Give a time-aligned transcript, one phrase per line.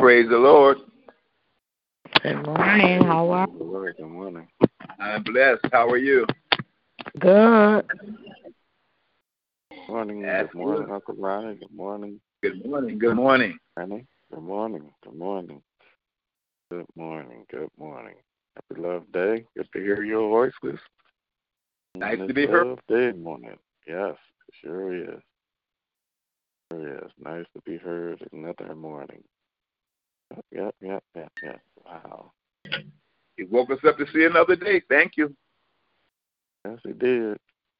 [0.00, 0.78] Praise the Lord.
[2.22, 3.04] Good morning.
[3.04, 3.94] How are Good morning.
[3.98, 4.48] Good morning.
[4.98, 5.60] I'm blessed.
[5.70, 6.24] How are you?
[7.18, 7.84] Good.
[9.68, 10.22] Good morning.
[10.22, 10.94] That's Good morning, good.
[10.94, 11.56] Uncle Ronnie.
[11.56, 12.98] Good morning, Good morning.
[12.98, 13.58] Good morning.
[13.76, 14.06] Annie.
[14.32, 14.90] Good morning.
[15.04, 15.60] Good morning.
[16.70, 17.44] Good morning.
[17.50, 18.14] Good morning.
[18.56, 19.44] Happy Love Day.
[19.54, 20.80] Good to hear your voices.
[21.94, 22.68] Nice to be heard.
[22.68, 23.58] Love Day morning.
[23.86, 24.14] Yes,
[24.62, 25.20] sure is.
[26.72, 27.10] Sure is.
[27.22, 29.22] Nice to be heard another morning.
[30.34, 31.60] Yep, yep, yep, yep, yep.
[31.84, 32.32] Wow.
[33.36, 34.82] He woke us up to see another day.
[34.88, 35.34] Thank you.
[36.64, 37.38] Yes, he did.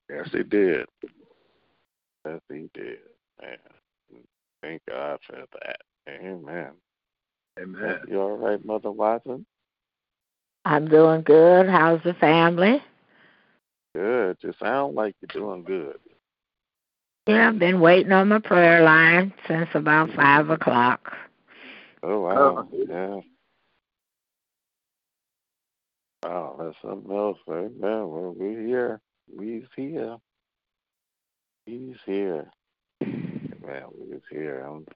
[0.09, 0.87] Yes, he did.
[2.27, 2.99] Yes, he did.
[3.41, 3.59] Man.
[4.63, 5.81] Thank God for that.
[6.09, 6.71] Amen.
[7.61, 7.99] Amen.
[8.09, 9.47] You all right, Mother Watson?
[10.65, 11.69] I'm doing good.
[11.69, 12.83] How's the family?
[13.95, 14.37] Good.
[14.41, 15.99] You sound like you're doing good.
[17.27, 21.13] Yeah, I've been waiting on my prayer line since about five o'clock.
[22.03, 22.69] Oh wow.
[22.73, 22.85] Oh.
[22.89, 23.21] Yeah.
[26.23, 27.39] Wow, that's something else.
[27.49, 27.73] Amen.
[27.81, 29.01] Well, we're here.
[29.35, 30.17] We's here.
[31.67, 32.51] He's here.
[33.01, 34.67] Man, we's here.
[34.67, 34.87] I'm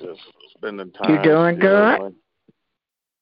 [0.00, 0.20] just
[0.56, 1.16] spending time.
[1.16, 2.14] You doing good?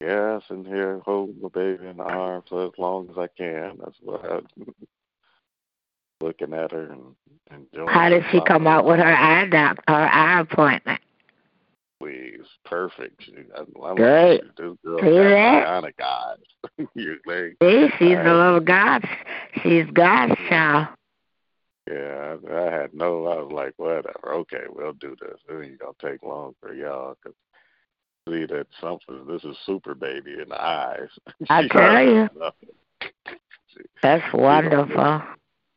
[0.01, 3.79] Yes, and here holding the baby in the arms for as long as I can.
[3.79, 4.41] That's what I
[6.21, 7.15] looking at her and
[7.51, 11.01] enjoying How did she come out with her eye doc her eye appointment?
[12.01, 12.41] Please.
[12.65, 13.23] Perfect.
[13.57, 14.43] I, I Great.
[14.57, 15.67] This girl See that?
[15.67, 15.93] bionic
[16.95, 17.57] you think?
[17.63, 18.27] See, she's Right.
[18.27, 19.05] a little God.
[19.63, 20.89] She's God's child.
[21.91, 23.27] Yeah, I, I had no.
[23.27, 24.13] I was like, whatever.
[24.27, 25.39] Okay, we'll do this.
[25.49, 27.17] It ain't gonna take long for y'all.
[27.25, 27.33] Cause
[28.29, 29.27] see that something.
[29.27, 31.09] This is super baby in the eyes.
[31.51, 32.29] I tell you.
[33.75, 35.23] She- That's wonderful.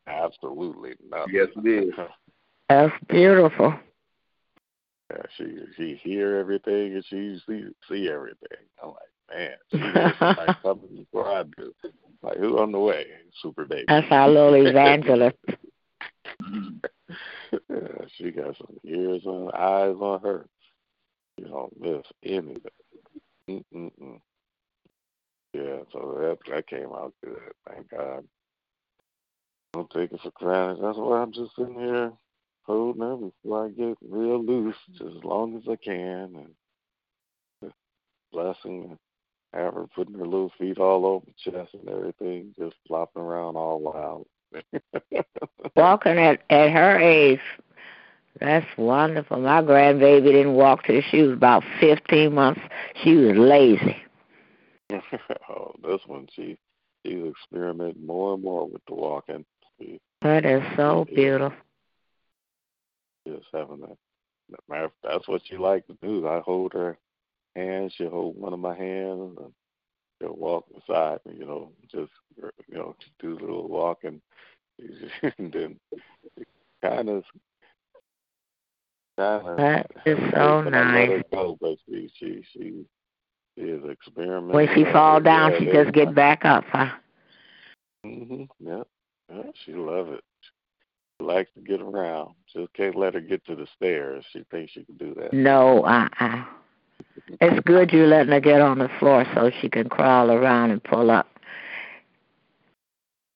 [0.08, 1.34] Absolutely nothing.
[1.34, 1.94] Yes, it is.
[2.70, 3.74] That's beautiful.
[5.12, 8.60] Yeah, she she hear everything and she see see everything.
[8.82, 8.98] I'm like,
[9.34, 11.74] man, she hears something before I do.
[12.22, 13.08] Like, who on the way?
[13.42, 13.86] Super baby.
[13.88, 15.38] That's our little evangelist.
[17.52, 20.48] yeah, she got some ears on, eyes on her.
[21.38, 22.62] You don't miss anything.
[23.50, 24.22] Mm-mm-mm.
[25.54, 27.52] Yeah, so that that came out good.
[27.68, 28.24] Thank God.
[29.74, 30.84] Don't take it for granted.
[30.84, 32.12] That's why I'm just sitting here
[32.64, 37.72] holding her before I get real loose, as long as I can, and
[38.32, 38.98] blessing and
[39.54, 43.56] have her putting her little feet all over the chest and everything, just flopping around
[43.58, 44.28] all wild.
[45.76, 47.40] Walking at at her age,
[48.40, 49.40] that's wonderful.
[49.40, 52.62] My grandbaby didn't walk till she was about fifteen months.
[53.04, 53.98] She was lazy.
[55.50, 56.58] oh, this one she
[57.06, 59.46] she's experimenting more and more with the walking.
[59.80, 61.58] She That is so beautiful.
[63.28, 63.98] Just having that.
[64.68, 66.28] matter of- That's what she likes to do.
[66.28, 66.98] I hold her
[67.56, 67.94] hand.
[67.94, 69.54] She'll hold one of my hands, and
[70.22, 71.36] she'll walk beside me.
[71.38, 74.22] You know, just you know, do a little walking,
[74.80, 75.80] and then
[76.82, 77.24] kind of.
[79.18, 81.22] Kind of That is so nice.
[81.32, 82.86] go, but she she she,
[83.58, 84.54] she is experimenting.
[84.56, 86.64] When she fall down, yeah, she just get back up.
[86.70, 86.90] Huh?
[88.06, 88.48] Mhm.
[88.60, 88.88] Yep.
[89.34, 89.56] Yep.
[89.66, 90.24] She love it.
[91.22, 92.34] Likes to get around.
[92.54, 94.26] Just can't let her get to the stairs.
[94.34, 95.34] She thinks she can do that.
[95.34, 96.44] No, uh, uh
[97.40, 100.84] It's good you letting her get on the floor so she can crawl around and
[100.84, 101.28] pull up.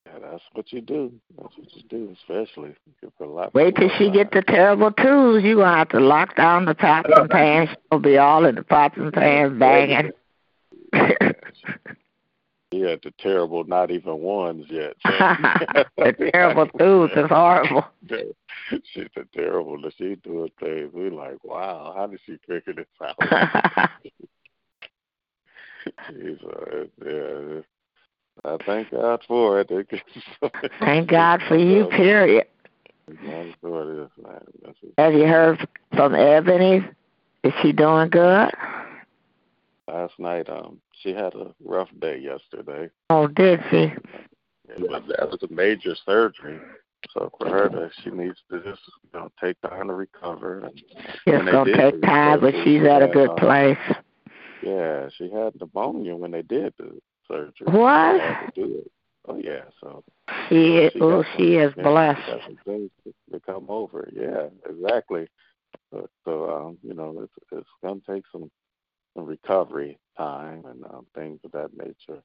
[0.06, 1.14] Yeah, that's what you do.
[1.38, 2.76] That's what you do, especially.
[3.02, 5.44] You put a lot Wait till she get the terrible twos.
[5.44, 7.70] You gonna have to lock down the pots and pans.
[7.92, 10.12] She'll be all in the pots and pans banging.
[12.82, 14.96] Had the terrible not even ones yet.
[15.06, 15.12] so-
[15.98, 17.86] the terrible twos is horrible.
[18.70, 20.92] She's the terrible that she doing things.
[20.94, 23.90] We like, wow, how did she figure this out?
[26.08, 27.62] She's uh, yeah.
[28.44, 29.70] I thank God for it.
[30.80, 32.48] Thank God for you, period.
[33.08, 34.42] God for this, man.
[34.64, 34.94] That's it.
[34.98, 36.86] Have you heard from Ebony?
[37.44, 38.50] Is she doing good?
[39.88, 42.90] Last night, um, she had a rough day yesterday.
[43.10, 43.94] Oh, did she?
[44.68, 46.60] It was, that was a major surgery.
[47.12, 50.62] So for her, to, she needs to just you know take time to recover.
[50.62, 53.78] And It's gonna take time, but she's at a good um, place.
[54.64, 57.68] Yeah, she had pneumonia when they did the surgery.
[57.68, 58.14] What?
[58.14, 58.92] They had to do it.
[59.28, 60.04] Oh yeah, so
[60.50, 62.22] She, she oh, she is blessed.
[62.26, 62.90] She some things
[63.32, 64.10] to, come over.
[64.16, 65.28] Yeah, exactly.
[65.92, 68.50] So, so um, you know, it's it's gonna take some
[69.16, 72.22] recovery time and um, things of that nature.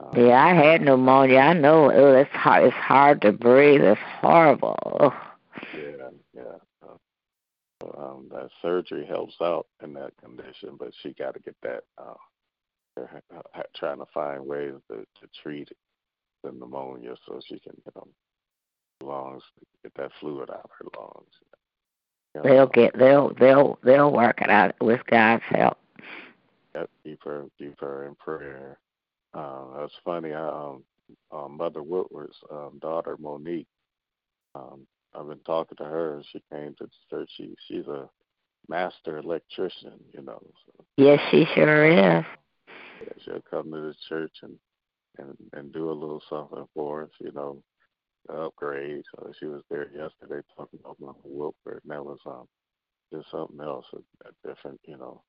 [0.00, 1.38] Um, Yeah, I had pneumonia.
[1.38, 2.64] I know oh, it's hard.
[2.64, 3.82] It's hard to breathe.
[3.82, 4.76] It's horrible.
[5.00, 5.12] Ugh.
[5.74, 6.58] Yeah, yeah.
[6.80, 7.00] So,
[7.80, 11.84] so um, that surgery helps out in that condition, but she got to get that.
[11.96, 12.14] Uh,
[12.96, 13.22] they're
[13.76, 15.68] trying to find ways to, to treat
[16.42, 18.10] the pneumonia so she can get them
[19.02, 19.42] lungs,
[19.82, 21.30] get that fluid out of her lungs.
[22.34, 22.48] You know?
[22.48, 25.78] They'll get they'll they'll they'll work it out with God's help.
[26.74, 28.78] Yep, keep her keep her in prayer.
[29.32, 30.32] Uh, that's funny.
[30.32, 30.82] I, um,
[31.32, 33.66] um, Mother Woodward's um, daughter Monique.
[34.54, 36.22] Um, I've been talking to her.
[36.32, 37.30] She came to the church.
[37.36, 38.08] She she's a
[38.68, 40.40] master electrician, you know.
[40.66, 40.84] So.
[40.96, 42.24] Yes, she sure is.
[43.00, 44.58] Yeah, she'll come to the church and
[45.18, 47.62] and and do a little something for us, you know,
[48.32, 49.04] upgrade.
[49.14, 52.48] So she was there yesterday talking about Mama Woodward, and that was um
[53.12, 55.22] just something else, a, a different, you know.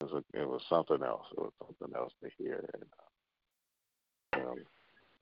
[0.00, 1.26] It was it was something else.
[1.32, 4.56] It was something else to hear, and um,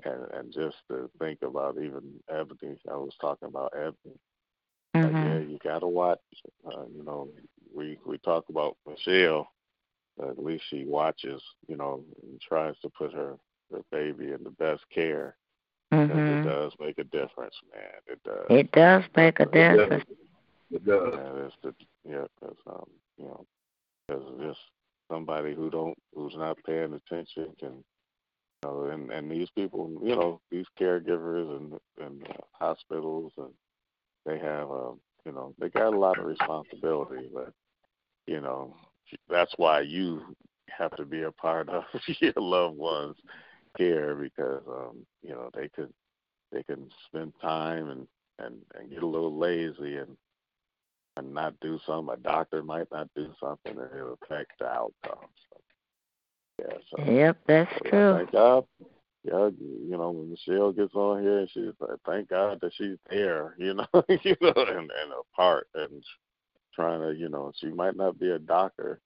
[0.04, 2.78] and and just to think about even Ebony.
[2.90, 4.18] I was talking about Ebony.
[4.94, 5.16] Mm-hmm.
[5.16, 6.20] Like, yeah, you gotta watch.
[6.66, 7.28] Uh, you know,
[7.74, 9.48] we we talk about Michelle.
[10.20, 13.36] At least she watches, you know, and tries to put her
[13.72, 15.36] her baby in the best care.
[15.92, 16.18] Mm-hmm.
[16.18, 18.00] It does make a difference, man.
[18.06, 18.46] It does.
[18.50, 20.04] It does make a difference.
[20.70, 21.14] It does.
[21.14, 21.74] Yeah, it's the
[22.08, 23.46] yeah, because um, you know,
[24.08, 24.60] because just
[25.10, 27.84] somebody who don't who's not paying attention can
[28.62, 31.72] you know, and and these people, you know, these caregivers and
[32.04, 33.52] and uh, hospitals, and
[34.26, 34.92] they have, uh,
[35.24, 37.52] you know, they got a lot of responsibility, but
[38.26, 38.74] you know,
[39.28, 40.22] that's why you
[40.70, 41.84] have to be a part of
[42.20, 43.16] your loved ones'
[43.76, 45.92] care because, um, you know, they could
[46.52, 48.06] they can spend time and
[48.38, 50.16] and and get a little lazy and
[51.18, 52.14] and not do something.
[52.14, 55.28] A doctor might not do something, and it'll affect the outcome.
[55.50, 55.60] So,
[56.60, 56.76] yeah.
[56.90, 58.14] So, yep, that's so, true.
[58.16, 58.64] Thank God.
[59.24, 63.54] Yeah, you know, when Michelle gets on here, she's like, "Thank God that she's there,"
[63.58, 66.02] you know, you know, and, and a part and
[66.74, 69.00] trying to, you know, she might not be a doctor,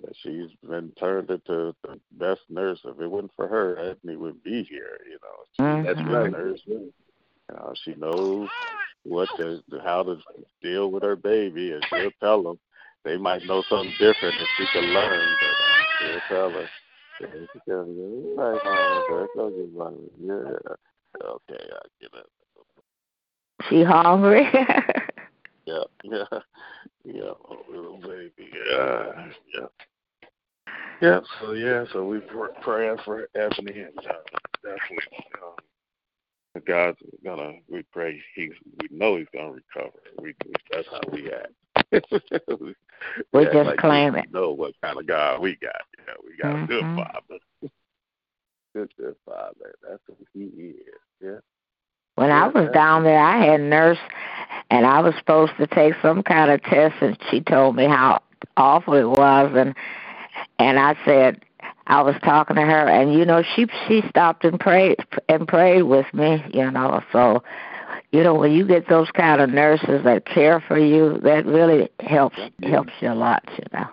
[0.00, 2.78] but she's been turned into the best nurse.
[2.84, 5.00] If it wasn't for her, Anthony would be here.
[5.04, 5.82] You know, she's mm-hmm.
[5.84, 6.30] That's right.
[6.30, 6.60] nurse.
[7.84, 8.48] She knows
[9.04, 10.18] what to how to
[10.62, 12.58] deal with her baby, and she'll tell them.
[13.04, 15.54] They might know something different that she can learn, but
[16.00, 16.68] she'll tell her
[17.20, 17.36] yeah,
[21.24, 22.26] okay, I get it.
[23.70, 24.46] She hungry?
[25.66, 26.24] yeah, yeah,
[27.04, 28.50] yeah, oh, little baby.
[28.70, 29.66] Yeah, yeah.
[31.02, 34.14] Yeah, so yeah, so we were praying for Ebony and uh,
[34.62, 35.54] definitely um,
[36.60, 37.54] God's gonna.
[37.68, 38.52] We pray he's.
[38.80, 39.98] We know he's gonna recover.
[40.20, 41.52] We, we that's how we act.
[43.32, 44.32] we just like claim we it.
[44.32, 45.82] Know what kind of God we got?
[45.98, 46.64] Yeah, we got mm-hmm.
[46.64, 47.40] a good father.
[48.74, 49.74] good, good father.
[49.88, 50.74] That's what he is.
[51.22, 51.38] Yeah.
[52.16, 53.98] When yeah, I was down there, I had a nurse,
[54.70, 58.22] and I was supposed to take some kind of test, and she told me how
[58.56, 59.74] awful it was, and
[60.58, 61.42] and I said
[61.86, 64.96] I was talking to her, and you know she she stopped and prayed
[65.28, 67.02] and prayed with me, you know.
[67.12, 67.42] So
[68.12, 71.88] you know, when you get those kind of nurses that care for you, that really
[72.00, 73.88] helps helps you a lot, you know.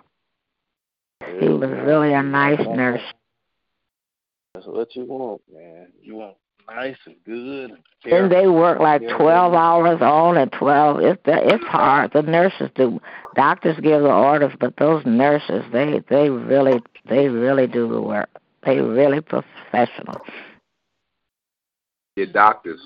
[1.40, 3.02] She was really a nice nurse.
[4.54, 5.88] That's what you want, man.
[6.00, 6.36] You want
[6.68, 7.70] nice and good.
[8.04, 11.00] And, and they work like twelve hours on and twelve.
[11.00, 12.12] It's it's hard.
[12.12, 13.00] The nurses do.
[13.34, 18.30] Doctors give the orders, but those nurses, they they really they really do the work.
[18.64, 20.20] They really professional.
[22.16, 22.80] Your doctors.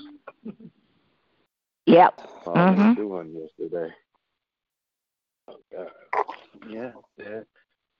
[1.85, 2.21] Yep.
[2.45, 2.93] All mm-hmm.
[2.95, 3.93] doing yesterday.
[5.47, 5.87] Oh God.
[6.69, 7.41] Yeah, yeah.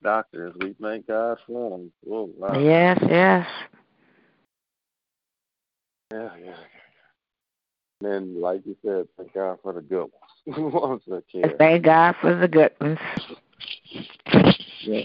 [0.02, 1.92] Doctors, we thank God for them.
[2.10, 2.58] Oh, wow.
[2.58, 3.46] Yes, yes.
[6.12, 6.54] Yeah, yeah,
[8.02, 8.08] yeah.
[8.08, 10.10] And like you said, thank God for the good
[10.46, 11.02] ones.
[11.58, 12.98] thank God for the good ones.
[14.80, 15.02] Yeah.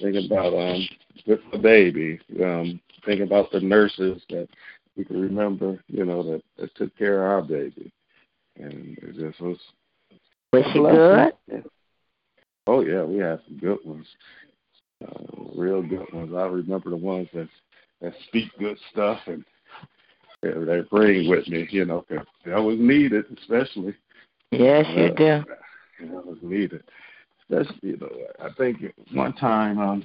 [0.00, 0.88] Think about um
[1.26, 2.20] with the baby.
[2.42, 4.48] Um, think about the nurses that
[4.96, 7.92] we can remember, you know, that, that took care of our baby.
[8.56, 9.58] And it just was
[10.52, 11.32] Was she good?
[11.48, 11.70] Yeah.
[12.68, 14.06] Oh yeah, we had some good ones.
[15.04, 16.32] Uh, real good ones.
[16.34, 17.48] I remember the ones that
[18.00, 19.44] that speak good stuff and
[20.46, 23.94] yeah, they bring with me, you know, cause that was needed, especially.
[24.50, 25.44] Yes, you uh, do.
[26.12, 26.82] That was needed,
[27.42, 27.90] especially.
[27.90, 28.10] You know,
[28.40, 28.78] I think
[29.12, 30.04] one time, um,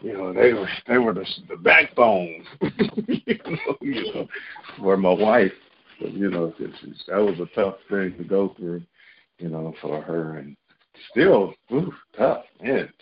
[0.00, 4.28] you know, they were they were the, the backbone, you, know, you know,
[4.78, 5.52] for my wife.
[6.00, 8.82] But, you know, that was a tough thing to go through,
[9.38, 10.56] you know, for her, and
[11.10, 12.92] still ooh, tough, man.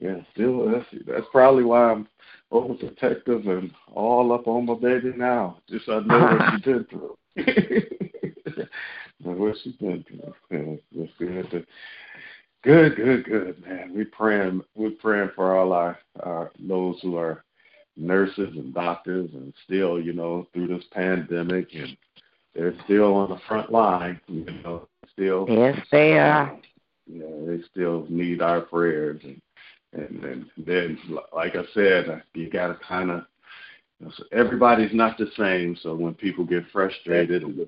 [0.00, 2.08] Yeah, still that's that's probably why I'm
[2.54, 5.58] overprotective and all up on my baby now.
[5.68, 7.18] Just I know what she did through.
[9.24, 10.04] but what she's been
[10.50, 10.80] doing.
[10.92, 11.66] It's good.
[12.62, 13.92] Good, good, good, man.
[13.94, 14.62] We praying.
[14.74, 17.44] We're praying for all our, our those who are
[17.96, 21.94] nurses and doctors, and still, you know, through this pandemic, and
[22.54, 24.18] they're still on the front line.
[24.28, 25.46] You know, still.
[25.46, 26.58] Yes, they are.
[27.06, 29.42] Know, they still need our prayers, and
[29.94, 30.98] and, and then,
[31.34, 33.24] like I said, uh, you got to kind of.
[34.00, 35.76] You know, so everybody's not the same.
[35.80, 37.66] So when people get frustrated and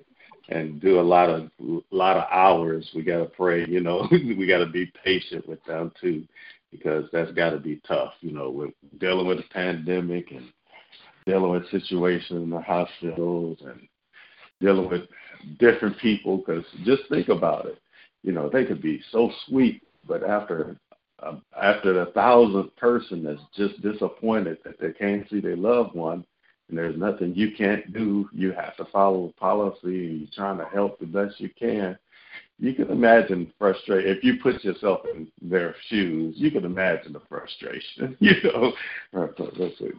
[0.49, 1.51] and do a lot of
[1.91, 2.89] lot of hours.
[2.95, 4.07] We got to pray, you know.
[4.11, 6.27] we got to be patient with them too,
[6.71, 10.53] because that's got to be tough, you know, with dealing with the pandemic and
[11.27, 13.89] dealing with situations in the hospitals and
[14.61, 15.03] dealing with
[15.59, 16.39] different people.
[16.39, 17.79] Because just think about it,
[18.23, 20.77] you know, they could be so sweet, but after
[21.23, 26.25] uh, after the thousandth person that's just disappointed that they can't see their loved one
[26.69, 28.29] and there's nothing you can't do.
[28.33, 31.97] You have to follow policy, and you're trying to help the best you can.
[32.59, 36.35] You can imagine frustration if you put yourself in their shoes.
[36.39, 38.17] You can imagine the frustration.
[38.21, 38.73] You know,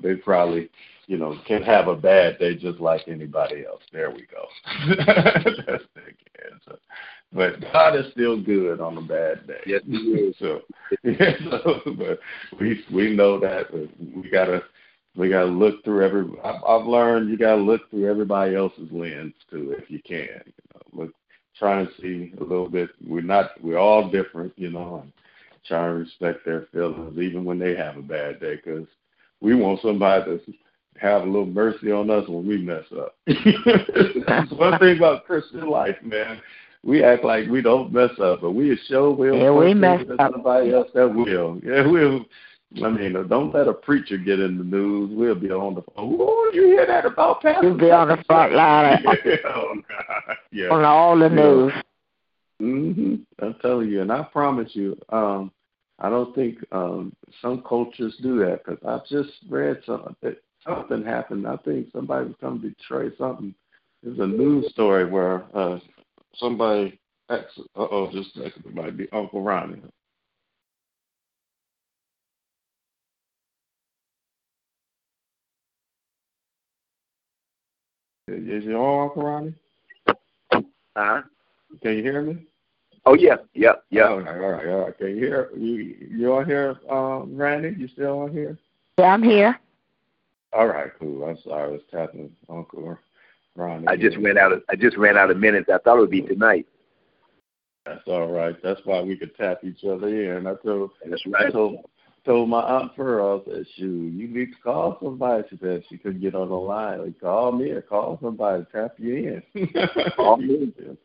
[0.02, 0.70] they probably,
[1.06, 3.84] you know, can have a bad day just like anybody else.
[3.94, 5.78] There we go.
[7.34, 9.62] But God is still good on a bad day.
[9.66, 10.36] Yes, He is.
[10.40, 10.62] So,
[11.04, 12.20] yeah, so but
[12.60, 14.64] we we know that we gotta
[15.18, 16.26] we got to look through every.
[16.44, 20.44] I've, I've learned you got to look through everybody else's lens too, if you can.
[20.46, 21.14] You know, look,
[21.58, 22.90] try and see a little bit.
[23.06, 23.52] We're not.
[23.62, 25.12] We're all different, you know, and
[25.68, 28.88] try and respect their feelings, even when they have a bad day, because
[29.42, 30.54] we want somebody to
[31.00, 33.16] have a little mercy on us when we mess up.
[34.28, 36.42] That's one thing about Christian life, man.
[36.84, 39.36] We act like we don't mess up, but we sure will.
[39.36, 40.32] Yeah, we mess up.
[40.34, 41.60] Somebody else that will.
[41.64, 42.26] Yeah, we'll
[42.84, 45.12] I mean, don't let a preacher get in the news.
[45.14, 46.18] We'll be on the phone.
[46.20, 47.70] Oh, you hear that about Pastor?
[47.70, 49.04] We'll be on the front line
[49.46, 49.76] oh,
[50.52, 50.68] yeah.
[50.68, 51.74] on all the news.
[52.62, 53.22] Mhm.
[53.40, 55.52] I'm telling you, and I promise you, um,
[56.00, 61.04] I don't think um, some cultures do that because I've just read something that something
[61.04, 61.48] happened.
[61.48, 63.14] I think somebody was coming to Detroit.
[63.18, 63.54] Something.
[64.04, 65.80] There's a news story where uh,
[66.36, 67.00] somebody.
[67.30, 67.40] Uh
[67.76, 68.64] oh, just a second.
[68.68, 69.82] It might be Uncle Ronnie.
[78.30, 79.54] Is you on, Uncle Ronnie?
[80.52, 81.22] Uh-huh.
[81.82, 82.46] Can you hear me?
[83.06, 84.08] Oh yeah, yeah, yeah.
[84.08, 84.98] All right, all right, all right.
[84.98, 85.96] Can you hear you?
[86.12, 87.76] You on here, um, Randy?
[87.80, 88.58] You still on here?
[88.98, 89.60] Yeah, I'm here.
[90.54, 91.24] All right, cool.
[91.24, 92.98] I'm sorry, I was tapping Uncle
[93.56, 93.88] Ronnie.
[93.88, 95.70] I just ran out of I just ran out of minutes.
[95.70, 96.66] I thought it would be tonight.
[97.86, 98.56] That's all right.
[98.64, 100.48] That's why we could tap each other in.
[100.48, 101.48] I told That's right.
[101.48, 101.78] I told
[102.26, 105.44] told my aunt Pearl, I said, shoot, you need to call somebody.
[105.50, 107.06] She said she couldn't get on the line.
[107.06, 109.70] Like, call me or call somebody, tap you in.
[110.16, 110.74] Call me.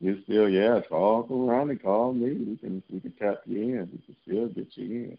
[0.00, 2.34] You still, yeah, call around and call me.
[2.34, 3.88] We can we can tap you in.
[3.90, 5.18] We can still get you in.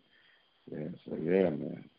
[0.72, 1.90] Yeah, so yeah, man.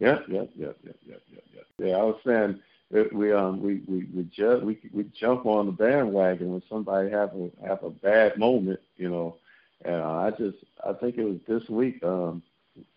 [0.00, 1.64] Yep, yep, yep, yep, yep, yep, yep.
[1.78, 5.66] Yeah, I was saying that we um we we we just we we jump on
[5.66, 9.36] the bandwagon when somebody have a have a bad moment, you know.
[9.84, 12.42] And uh, I just I think it was this week um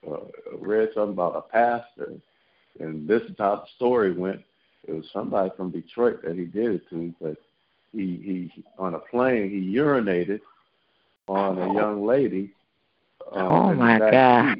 [0.07, 0.17] uh,
[0.57, 2.13] read something about a pastor,
[2.79, 4.41] and this is how the story went.
[4.87, 7.37] It was somebody from Detroit that he did it to, but
[7.91, 10.41] he he on a plane he urinated
[11.27, 12.51] on a young lady.
[13.31, 14.57] Um, oh my God!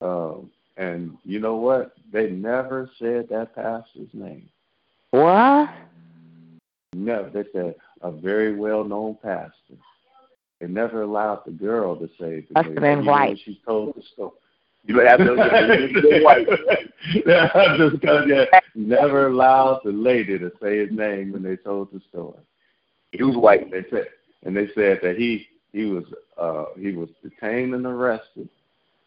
[0.00, 1.92] Um, and you know what?
[2.12, 4.48] They never said that pastor's name.
[5.10, 5.70] What?
[6.94, 7.28] Never.
[7.30, 9.74] They said a very well-known pastor.
[10.60, 13.38] They never allowed the girl to say the Must have been white.
[13.44, 14.32] She told the story.
[14.84, 16.46] You have to be white.
[17.12, 22.38] Just yeah, never allowed the lady to say his name when they told the story.
[23.12, 23.70] He was white.
[23.70, 24.06] They said,
[24.44, 26.04] and they said that he he was
[26.38, 28.48] uh he was detained and arrested.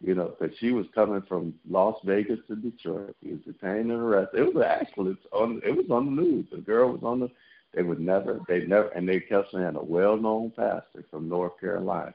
[0.04, 3.16] You know, that she was coming from Las Vegas to Detroit.
[3.22, 4.40] He was detained and arrested.
[4.40, 6.46] It was actually on it was on the news.
[6.52, 7.30] The girl was on the
[7.74, 12.12] they would never, they never, and they kept saying a well-known pastor from North Carolina,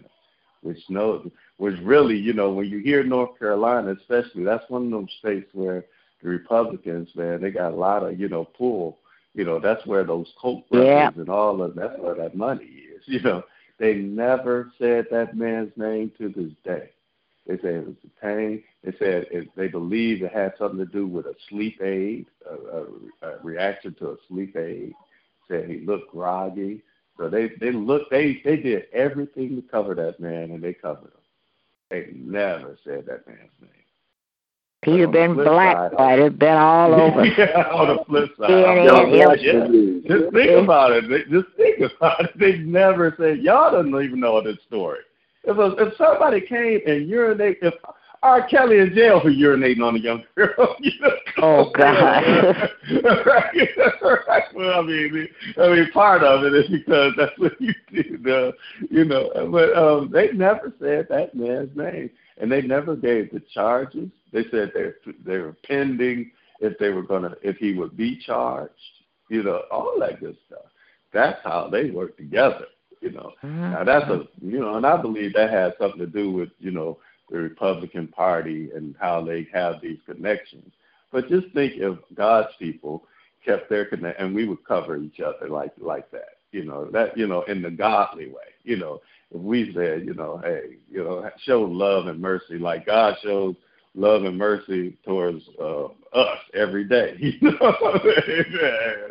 [0.62, 4.90] which knows, which really, you know, when you hear North Carolina, especially, that's one of
[4.90, 5.84] those states where
[6.22, 8.98] the Republicans, man, they got a lot of, you know, pull.
[9.34, 11.10] You know, that's where those brothers Yeah.
[11.16, 13.02] and all of that's where that money is.
[13.06, 13.44] You know,
[13.78, 16.90] they never said that man's name to this day.
[17.46, 18.62] They said it was a pain.
[18.82, 22.54] They said it, they believe it had something to do with a sleep aid, a,
[23.26, 24.94] a, a reaction to a sleep aid
[25.48, 26.82] said he looked groggy.
[27.18, 31.12] So they they looked they they did everything to cover that man, and they covered
[31.12, 31.20] him.
[31.90, 33.70] They never said that man's name.
[34.84, 37.24] He'd have been black, but it'd been all over.
[37.24, 38.50] yeah, on the flip side.
[38.50, 39.66] Yeah, yeah, yeah.
[40.06, 41.04] Just think about it.
[41.30, 42.38] Just think about it.
[42.38, 45.00] They never said y'all don't even know this story.
[45.46, 47.74] If a, if somebody came and urinated, if
[48.22, 48.46] R.
[48.48, 50.76] Kelly in jail for urinating on a young girl.
[50.80, 51.10] You know?
[51.38, 52.22] Oh God!
[53.26, 53.68] right,
[54.28, 54.42] right.
[54.54, 55.28] Well, I mean,
[55.58, 58.32] I mean, part of it is because that's what you do.
[58.32, 58.52] Uh,
[58.90, 63.40] you know, but um, they never said that man's name, and they never gave the
[63.52, 64.08] charges.
[64.32, 64.90] They said they
[65.24, 66.30] they were pending
[66.60, 68.72] if they were gonna if he would be charged.
[69.28, 70.66] You know, all that good stuff.
[71.12, 72.66] That's how they work together.
[73.06, 73.70] You know, mm-hmm.
[73.70, 76.72] now that's a you know, and I believe that has something to do with you
[76.72, 76.98] know
[77.30, 80.72] the Republican Party and how they have these connections.
[81.12, 83.04] But just think if God's people
[83.44, 86.38] kept their connect, and we would cover each other like like that.
[86.50, 88.50] You know that you know in the godly way.
[88.64, 92.86] You know if we said you know hey you know show love and mercy like
[92.86, 93.54] God shows
[93.96, 97.16] love and mercy towards uh, us every day.
[97.42, 99.10] You know,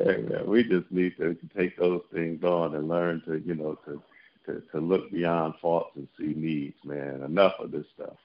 [0.00, 0.46] Amen.
[0.46, 4.02] we just need to take those things on and learn to you know to
[4.44, 7.22] to, to look beyond faults and see needs, man.
[7.24, 8.16] Enough of this stuff.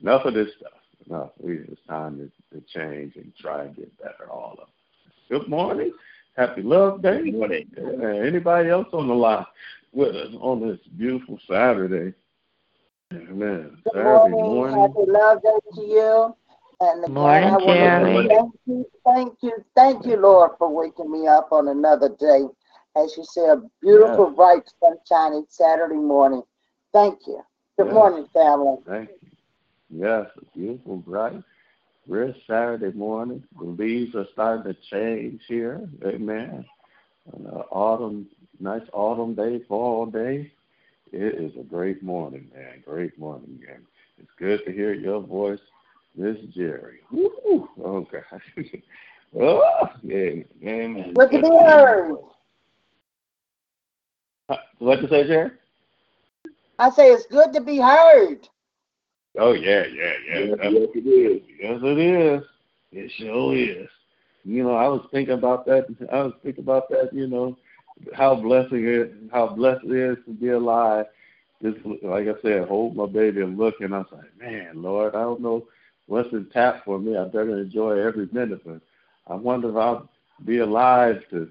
[0.00, 0.72] Enough of this stuff.
[1.08, 1.30] Enough.
[1.40, 4.68] We, it's time to, to change and try and get better, all of us.
[5.28, 5.92] Good morning.
[6.36, 7.22] Happy Love Day.
[7.22, 7.70] Good morning.
[7.76, 9.46] Uh, anybody else on the line
[9.92, 12.14] with us on this beautiful Saturday?
[13.12, 13.78] Amen.
[13.84, 14.44] Good Saturday morning.
[14.44, 14.80] morning.
[14.80, 16.36] Happy Love Day to you.
[16.80, 18.28] And again, morning, I Jeremy.
[18.28, 22.44] Thank you, thank you, thank you, Lord, for waking me up on another day
[22.96, 24.36] as you say, a beautiful, yes.
[24.36, 26.42] bright, sunshiny Saturday morning.
[26.92, 27.40] Thank you.
[27.76, 27.94] Good yes.
[27.94, 28.76] morning, family.
[28.86, 29.28] Thank you.
[29.90, 31.42] Yes, a beautiful, bright,
[32.06, 33.42] rich Saturday morning.
[33.58, 35.88] The leaves are starting to change here.
[36.04, 36.64] Amen.
[37.34, 38.28] An uh, autumn,
[38.60, 40.52] nice autumn day, fall day.
[41.12, 42.82] It is a great morning, man.
[42.84, 43.80] Great morning, man.
[44.18, 45.60] It's good to hear your voice,
[46.16, 47.00] Miss Jerry.
[47.10, 47.68] Woo!
[47.82, 48.40] Oh, God.
[49.40, 51.14] oh, yeah, man.
[51.14, 52.18] Look at the
[54.78, 55.50] what you say, Jerry?
[56.78, 58.48] I say it's good to be heard.
[59.36, 60.38] Oh yeah, yeah, yeah.
[60.38, 61.42] Yes, yes it is.
[61.60, 62.42] Yes, it is.
[62.92, 63.88] It sure is.
[64.44, 65.86] You know, I was thinking about that.
[66.10, 67.12] I was thinking about that.
[67.12, 67.56] You know,
[68.14, 71.06] how blessing it, how blessed it is to be alive.
[71.62, 75.14] Just like I said, hold my baby and look, and I was like, man, Lord,
[75.14, 75.66] I don't know
[76.06, 77.16] what's in tap for me.
[77.16, 78.60] I better enjoy every minute.
[78.64, 78.80] But
[79.26, 80.08] I wonder if I'll
[80.44, 81.50] be alive to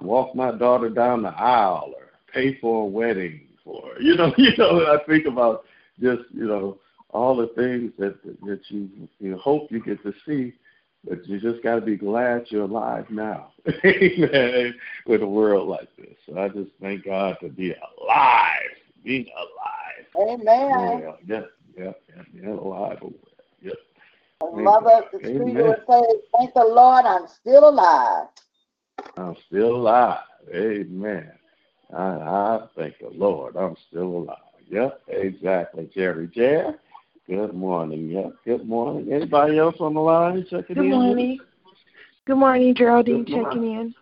[0.00, 3.82] walk my daughter down the aisle or pay for a wedding for.
[4.00, 5.64] You know, you know, I think about
[6.00, 6.78] just you know
[7.10, 10.52] all the things that that you you hope you get to see,
[11.06, 13.52] but you just got to be glad you're alive now.
[13.84, 14.74] Amen.
[15.06, 18.60] With a world like this, so I just thank God to be alive,
[19.04, 20.30] being alive.
[20.30, 21.02] Amen.
[21.02, 21.42] Yeah, yeah,
[21.76, 22.98] yeah, yeah being alive.
[23.60, 23.72] Yeah.
[24.52, 26.02] Mother, the scripture would say,
[26.36, 28.28] "Thank the Lord, I'm still alive."
[29.16, 30.20] I'm still alive.
[30.54, 31.32] Amen.
[31.94, 34.38] I, I thank the Lord I'm still alive.
[34.68, 35.88] Yep, exactly.
[35.94, 36.78] Jerry Jer.
[37.28, 38.08] Good morning.
[38.10, 39.12] Yep, good morning.
[39.12, 40.90] Anybody else on the line checking good in?
[40.90, 41.38] Good morning.
[42.24, 43.94] Good morning, Geraldine good checking in.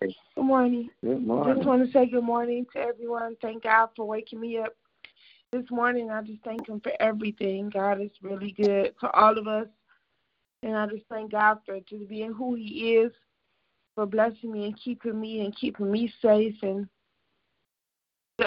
[0.00, 0.88] Good morning.
[1.04, 1.54] Good morning.
[1.54, 3.36] Just want to say good morning to everyone.
[3.42, 4.74] Thank God for waking me up
[5.52, 6.10] this morning.
[6.10, 7.68] I just thank Him for everything.
[7.68, 9.68] God is really good to all of us.
[10.62, 13.12] And I just thank God for just being who He is,
[13.94, 16.88] for blessing me and keeping me and keeping me safe and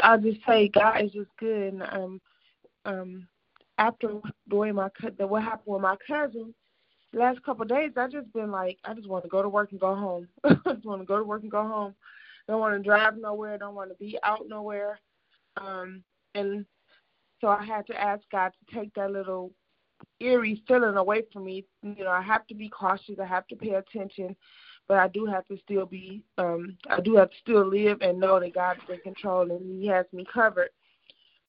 [0.04, 1.74] I'll just say God is just good.
[1.74, 2.22] And um,
[2.86, 3.28] um,
[3.78, 6.54] after doing my the what happened with my cousin,
[7.14, 9.50] the last couple of days I just been like I just want to go to
[9.50, 10.28] work and go home.
[10.44, 11.96] I just want to go to work and go home.
[12.48, 13.58] Don't want to drive nowhere.
[13.58, 15.00] Don't want to be out nowhere.
[15.58, 16.04] Um,
[16.36, 16.66] and
[17.42, 19.52] so I had to ask God to take that little
[20.20, 21.66] eerie feeling away from me.
[21.82, 23.16] You know, I have to be cautious.
[23.22, 24.36] I have to pay attention
[24.88, 28.20] but I do have to still be um I do have to still live and
[28.20, 30.70] know that God's in control and He has me covered.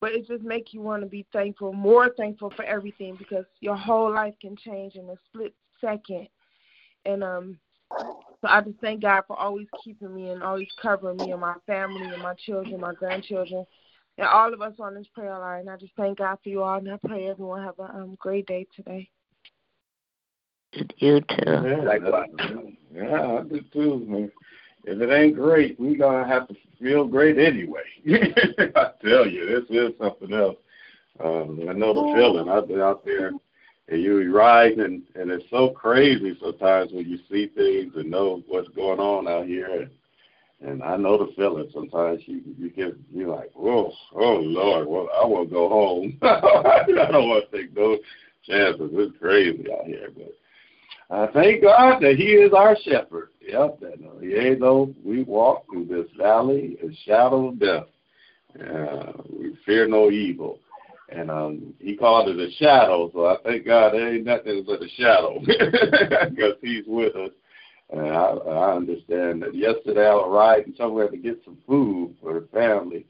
[0.01, 3.77] But it just makes you want to be thankful, more thankful for everything because your
[3.77, 6.29] whole life can change in a split second.
[7.05, 7.59] And um
[8.41, 11.55] so I just thank God for always keeping me and always covering me and my
[11.67, 13.65] family and my children, my grandchildren,
[14.19, 15.69] and all of us on this prayer line.
[15.69, 18.47] I just thank God for you all and I pray everyone have a um, great
[18.47, 19.09] day today.
[20.99, 21.27] You too.
[21.47, 22.29] Yeah, Likewise.
[22.93, 24.33] yeah, I do too, man.
[24.87, 27.83] If it ain't great, we gonna have to feel great anyway.
[28.07, 30.57] I tell you, this is something else.
[31.23, 32.49] Um, I know the feeling.
[32.49, 33.33] I've been out there
[33.89, 38.43] and you ride and and it's so crazy sometimes when you see things and know
[38.49, 39.91] what's going on out here and
[40.63, 41.69] and I know the feeling.
[41.73, 46.19] Sometimes you you get you like, whoa, oh Lord, well I want to go home.
[46.23, 47.99] I don't want to take no
[48.45, 48.91] chances.
[48.93, 50.33] It's crazy out here, but
[51.11, 53.31] I thank God that He is our shepherd.
[53.41, 57.87] Yep, that uh, yea, though we walk through this valley of shadow of death,
[58.61, 60.59] uh, we fear no evil.
[61.09, 64.83] And um, he called it a shadow, so I thank God there ain't nothing but
[64.83, 67.31] a shadow because He's with us.
[67.91, 72.41] And I, I understand that yesterday I was riding somewhere to get some food for
[72.41, 73.07] the family,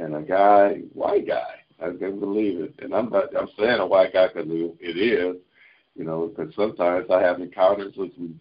[0.00, 2.74] and a guy, white guy, I couldn't believe it.
[2.80, 5.36] And I'm not, I'm saying a white guy because it is,
[6.00, 8.40] you know, because sometimes I have encounters with some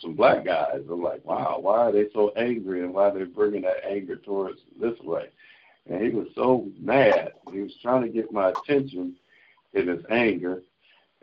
[0.00, 0.80] some black guys.
[0.88, 4.14] I'm like, wow, why are they so angry and why are they bringing that anger
[4.14, 5.24] towards this way?
[5.90, 7.32] And he was so mad.
[7.52, 9.16] He was trying to get my attention
[9.74, 10.62] in his anger,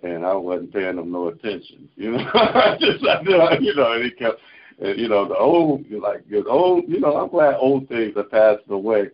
[0.03, 1.87] and I wasn't paying him no attention.
[1.95, 3.01] You know, just,
[3.61, 4.41] you know, and he kept,
[4.81, 8.23] and you know, the old, like the old, you know, I'm glad old things are
[8.23, 9.05] passing away.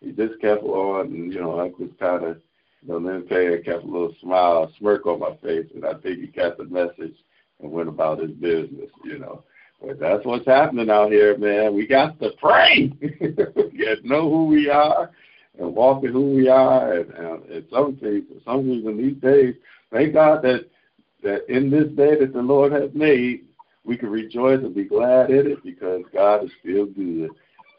[0.00, 2.40] He just kept on, and you know, I just kind of,
[2.88, 6.20] know, then Kay kept a little smile, a smirk on my face, and I think
[6.20, 7.16] he got the message
[7.60, 9.44] and went about his business, you know.
[9.84, 11.74] But that's what's happening out here, man.
[11.74, 12.92] We got to pray.
[13.00, 15.10] we got to know who we are
[15.58, 16.94] and walk in who we are.
[16.94, 19.54] And, and, and some things, some things in these days,
[19.92, 20.66] thank God that
[21.22, 23.44] that in this day that the Lord has made,
[23.84, 27.30] we can rejoice and be glad in it because God is still good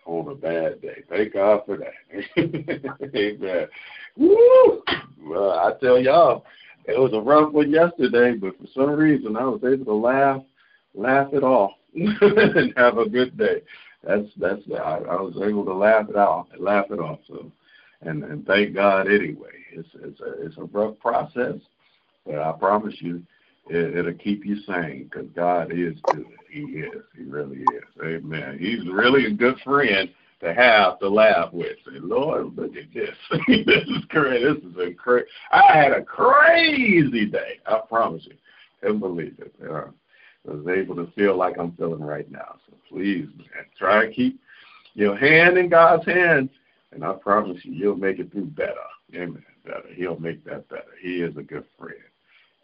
[0.05, 1.03] on a bad day.
[1.09, 1.93] Thank God for that.
[3.15, 3.67] Amen.
[4.17, 4.83] Woo!
[5.23, 6.45] Well, I tell y'all,
[6.85, 10.41] it was a rough one yesterday, but for some reason I was able to laugh,
[10.95, 13.61] laugh it off, and have a good day.
[14.03, 17.19] That's that's I, I was able to laugh it off, laugh it off.
[17.27, 17.51] So,
[18.01, 19.51] and and thank God anyway.
[19.71, 21.55] It's it's a it's a rough process,
[22.25, 23.21] but I promise you,
[23.69, 26.25] it, it'll keep you sane because God is good.
[26.49, 27.03] He is.
[27.15, 27.83] He really is.
[28.03, 28.57] Amen.
[28.59, 30.09] He's really a good friend
[30.41, 31.77] to have to laugh with.
[31.85, 33.15] Say, Lord, look at this.
[33.47, 34.41] this is great.
[34.41, 37.59] This is a cra- I had a crazy day.
[37.65, 38.35] I promise you.
[38.81, 39.53] Couldn't believe it.
[39.63, 39.85] Uh,
[40.49, 42.55] I was able to feel like I'm feeling right now.
[42.67, 44.39] So please, man, try to keep
[44.93, 46.49] your hand in God's hand,
[46.91, 48.73] and I promise you, you'll make it through better.
[49.13, 49.43] Amen.
[49.65, 49.93] Better.
[49.93, 50.91] He'll make that better.
[51.01, 51.99] He is a good friend.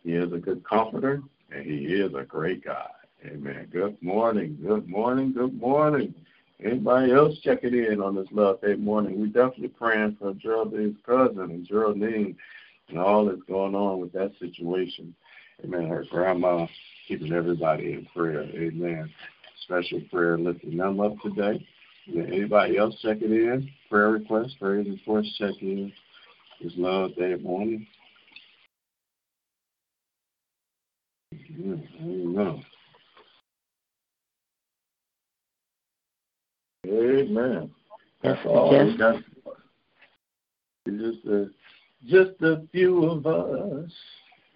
[0.06, 2.92] He is a good comforter, and he is a great God.
[3.26, 3.68] Amen.
[3.72, 4.56] Good morning.
[4.62, 5.34] Good morning.
[5.34, 6.14] Good morning.
[6.64, 9.20] Anybody else checking in on this love day morning?
[9.20, 12.38] We definitely praying for Geraldine's cousin and Geraldine
[12.90, 15.16] and all that's going on with that situation.
[15.64, 15.88] Amen.
[15.88, 16.68] Her grandma
[17.08, 18.44] keeping everybody in prayer.
[18.44, 19.12] Amen.
[19.64, 21.66] Special prayer lifting them up today.
[22.08, 23.68] Anybody else checking in?
[23.90, 25.92] Prayer request, praise reports check in.
[26.62, 27.88] This love day morning.
[31.50, 32.62] Yeah, I don't know.
[36.88, 37.72] Amen.
[38.22, 39.22] That's all we got.
[40.88, 41.50] Just a,
[42.06, 43.92] just a few of us.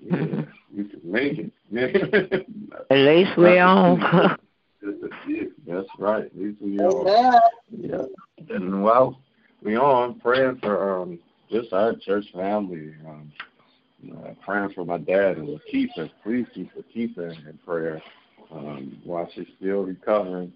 [0.01, 2.47] Yeah, we can make it.
[2.89, 3.99] At least we on.
[5.67, 6.23] That's right.
[6.23, 7.41] At least we on.
[7.69, 8.03] Yeah.
[8.49, 9.19] And while
[9.61, 11.19] we on praying for um
[11.51, 13.31] just our church family, um,
[14.11, 16.09] uh, praying for my dad and Lakeitha.
[16.23, 18.01] Please keep Lakeitha in prayer
[18.51, 20.51] um, while she's still recovering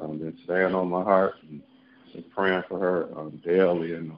[0.00, 1.62] um, been staying on my heart and,
[2.14, 4.12] and praying for her um, daily and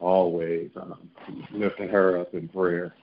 [0.00, 1.08] always um,
[1.52, 2.94] lifting her up in prayer.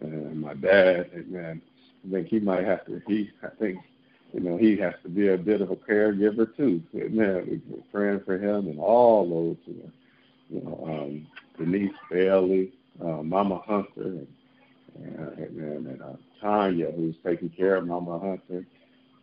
[0.00, 1.62] And my dad, man,
[2.06, 3.00] I think he might have to.
[3.06, 3.78] He, I think,
[4.32, 6.82] you know, he has to be a bit of a caregiver too.
[6.92, 9.90] Man, we're praying for him and all those, you know,
[10.48, 11.26] you know um,
[11.58, 14.26] Denise Bailey, uh, Mama Hunter, and
[15.02, 18.66] and, and, and uh, Tanya, who's taking care of Mama Hunter,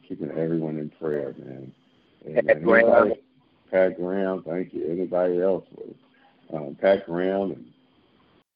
[0.08, 1.72] keeping everyone in prayer, man.
[2.26, 3.14] And Pat Graham.
[3.72, 4.86] Pat Graham, thank you.
[4.90, 5.66] Anybody else?
[6.54, 7.66] Um, Pat Graham and,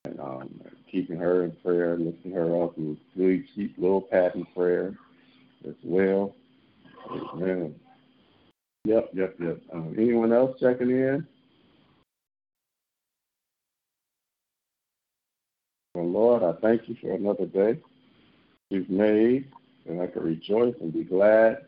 [0.04, 2.76] and um, keeping her in prayer, lifting her up.
[2.76, 4.94] And really keep little Pat in prayer
[5.66, 6.34] as well.
[7.10, 7.74] Amen.
[8.84, 9.60] Yep, yep, yep.
[9.72, 11.26] Um, anyone else checking in?
[15.94, 17.80] Well, Lord, I thank you for another day
[18.70, 19.50] you've made,
[19.86, 21.64] and I can rejoice and be glad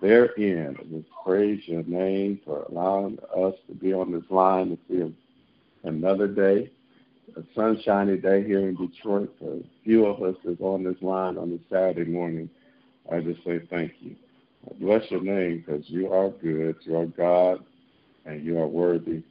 [0.00, 0.76] therein.
[0.78, 5.14] I just praise your name for allowing us to be on this line to see
[5.84, 6.70] another day,
[7.36, 9.32] a sunshiny day here in Detroit.
[9.38, 12.50] For a few of us is on this line on this Saturday morning.
[13.12, 14.16] I just say thank you.
[14.68, 17.64] I bless your name because you are good, you are God,
[18.26, 19.22] and you are worthy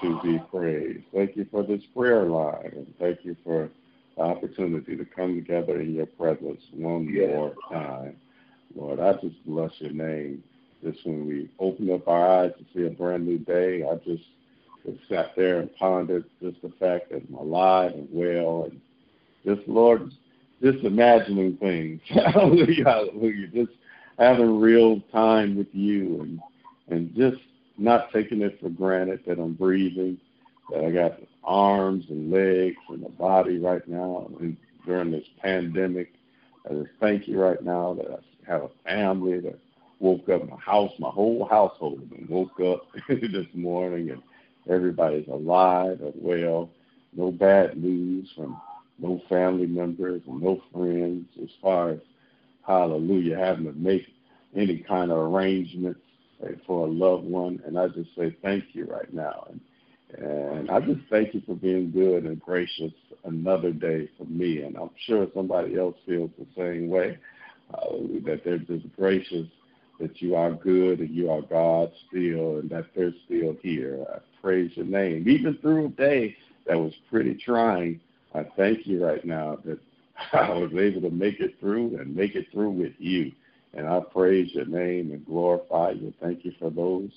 [0.00, 1.04] to be praised.
[1.14, 3.68] Thank you for this prayer line, and thank you for
[4.16, 8.16] the opportunity to come together in your presence one more time.
[8.74, 10.42] Lord, I just bless your name.
[10.82, 14.24] Just when we open up our eyes to see a brand new day, I just,
[14.84, 18.80] just sat there and pondered just the fact that I'm alive and well and
[19.44, 20.10] just Lord,
[20.62, 22.00] just imagining things.
[22.06, 23.48] hallelujah, hallelujah.
[23.48, 23.72] Just
[24.18, 26.40] having real time with you and
[26.88, 27.38] and just
[27.76, 30.18] not taking it for granted that I'm breathing,
[30.70, 34.56] that I got arms and legs and a body right now and
[34.86, 36.12] during this pandemic.
[36.68, 39.58] I just thank you right now that I have a family that
[40.00, 44.22] woke up my house, my whole household, and woke up this morning, and
[44.68, 46.70] everybody's alive and well.
[47.16, 48.60] No bad news from
[48.98, 52.00] no family members and no friends as far as
[52.66, 54.06] hallelujah having to make
[54.56, 56.00] any kind of arrangements
[56.66, 57.60] for a loved one.
[57.66, 59.46] And I just say thank you right now.
[59.50, 59.60] And,
[60.24, 62.92] and I just thank you for being good and gracious
[63.24, 64.62] another day for me.
[64.62, 67.18] And I'm sure somebody else feels the same way,
[67.72, 67.86] uh,
[68.26, 69.46] that they're just gracious
[70.00, 74.04] that you are good and you are God still and that they're still here.
[74.12, 75.28] I praise your name.
[75.28, 78.00] Even through a day that was pretty trying,
[78.34, 79.78] I thank you right now that
[80.32, 83.32] I was able to make it through and make it through with you.
[83.76, 86.12] And I praise your name and glorify you.
[86.20, 87.10] Thank you for those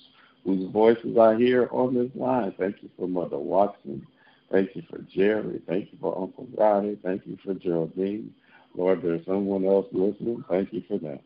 [0.44, 2.52] whose voices I hear on this line.
[2.58, 4.06] Thank you for Mother Watson.
[4.50, 5.60] Thank you for Jerry.
[5.66, 6.98] Thank you for Uncle Roddy.
[7.02, 8.34] Thank you for Geraldine.
[8.74, 10.44] Lord, there's someone else listening.
[10.48, 11.18] Thank you for them.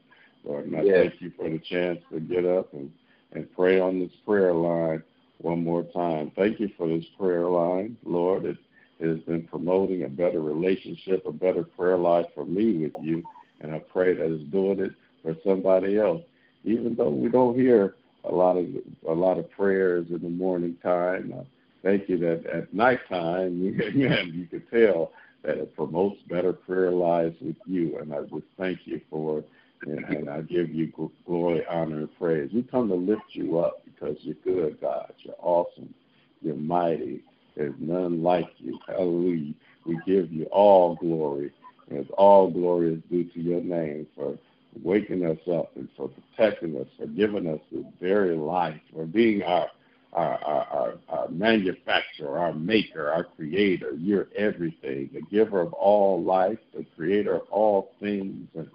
[0.45, 1.09] Lord, and I yes.
[1.09, 2.91] thank you for the chance to get up and,
[3.33, 5.03] and pray on this prayer line
[5.39, 6.33] one more time.
[6.37, 8.45] Thank you for this prayer line, Lord.
[8.45, 8.57] It,
[8.99, 13.23] it has been promoting a better relationship, a better prayer life for me with you,
[13.61, 16.23] and I pray that it's doing it for somebody else.
[16.65, 18.67] Even though we don't hear a lot of
[19.09, 21.43] a lot of prayers in the morning time, uh,
[21.83, 27.37] thank you that at nighttime you, you can tell that it promotes better prayer lives
[27.41, 29.43] with you, and I just thank you for
[29.87, 30.93] and, and I give you
[31.27, 32.51] glory, honor, and praise.
[32.53, 35.13] We come to lift you up because you're good, God.
[35.19, 35.93] You're awesome.
[36.41, 37.23] You're mighty.
[37.57, 38.79] There's none like you.
[38.87, 39.55] Hallelujah.
[39.85, 41.51] We give you all glory.
[41.91, 44.39] And all glory is due to your name for
[44.83, 49.43] waking us up and for protecting us, for giving us this very life, for being
[49.43, 49.69] our
[50.15, 53.93] our, our, our, our manufacturer, our maker, our creator.
[53.97, 58.69] You're everything, the giver of all life, the creator of all things, and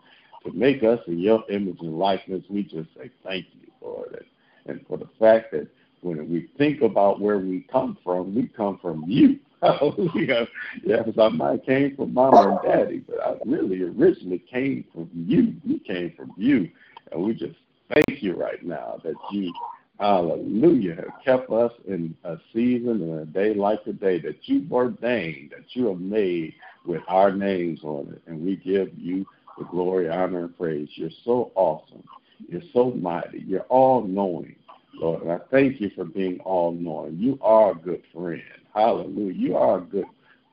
[0.45, 4.25] to make us in your image and likeness, we just say thank you, Lord.
[4.65, 5.67] And, and for the fact that
[6.01, 9.39] when we think about where we come from, we come from you.
[9.61, 10.47] Hallelujah.
[10.83, 15.55] Yes, I might came from mama and daddy, but I really originally came from you.
[15.65, 16.69] We came from you.
[17.11, 17.55] And we just
[17.91, 19.51] thank you right now that you,
[19.99, 25.51] hallelujah, have kept us in a season and a day like today that you've ordained,
[25.51, 26.53] that you have made
[26.85, 28.21] with our names on it.
[28.27, 29.25] And we give you
[29.57, 30.89] the glory, honor, and praise.
[30.93, 32.03] You're so awesome.
[32.47, 33.39] You're so mighty.
[33.39, 34.55] You're all knowing,
[34.99, 35.23] Lord.
[35.23, 37.17] And I thank you for being all knowing.
[37.17, 38.41] You are a good friend.
[38.73, 39.33] Hallelujah.
[39.33, 40.05] You are a good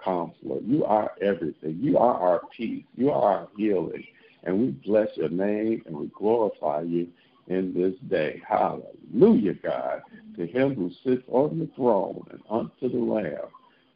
[0.03, 0.61] counselor.
[0.61, 1.79] You are everything.
[1.81, 2.85] You are our peace.
[2.97, 4.05] You are our healing.
[4.45, 7.09] And we bless your name and we glorify you
[7.49, 8.43] in this day.
[8.47, 10.03] Hallelujah, God.
[10.37, 13.49] To him who sits on the throne and unto the Lamb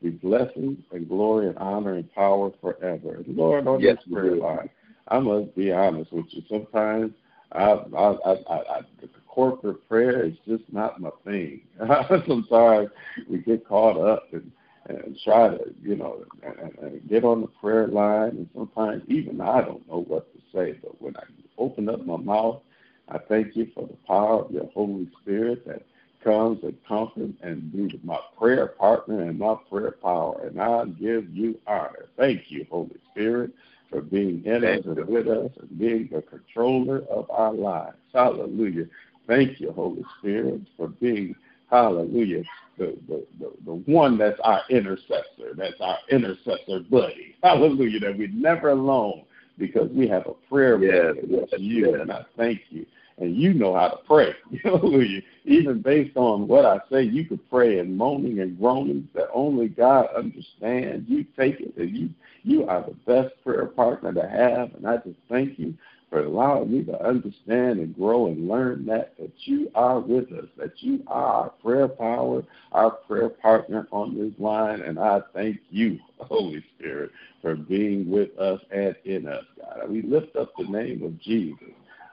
[0.02, 3.22] be blessing and glory and honor and power forever.
[3.26, 4.70] Lord, on yes, this prayer line,
[5.08, 6.42] I must be honest with you.
[6.48, 7.12] Sometimes
[7.52, 11.60] I, I, I, I, the corporate prayer is just not my thing.
[12.26, 12.90] Sometimes
[13.28, 14.50] we get caught up and
[14.88, 18.30] and try to, you know, and, and get on the prayer line.
[18.30, 20.78] And sometimes even I don't know what to say.
[20.82, 21.24] But when I
[21.58, 22.62] open up my mouth,
[23.08, 25.82] I thank you for the power of your Holy Spirit that
[26.24, 30.46] comes and comforts and be my prayer partner and my prayer power.
[30.46, 32.06] And I give you honor.
[32.16, 33.52] Thank you, Holy Spirit
[33.90, 37.96] for being in us and with us and being the controller of our lives.
[38.12, 38.86] Hallelujah.
[39.28, 41.36] Thank you, Holy Spirit, for being,
[41.70, 42.42] hallelujah,
[42.78, 47.36] the, the, the, the one that's our intercessor, that's our intercessor buddy.
[47.42, 49.24] Hallelujah, that we're never alone
[49.58, 52.00] because we have a prayer yes, with you, yes.
[52.00, 52.86] and I thank you.
[53.18, 54.32] And you know how to pray.
[54.62, 55.20] Hallelujah.
[55.44, 59.68] Even based on what I say, you could pray in moaning and groaning that only
[59.68, 61.08] God understands.
[61.08, 62.10] You take it and you
[62.44, 65.74] you are the best prayer partner to have, and I just thank you
[66.10, 70.46] for allowing me to understand and grow and learn that that you are with us,
[70.56, 72.42] that you are our prayer power,
[72.72, 77.10] our prayer partner on this line, and I thank you, Holy Spirit,
[77.42, 79.90] for being with us and in us, God.
[79.90, 81.68] We lift up the name of Jesus.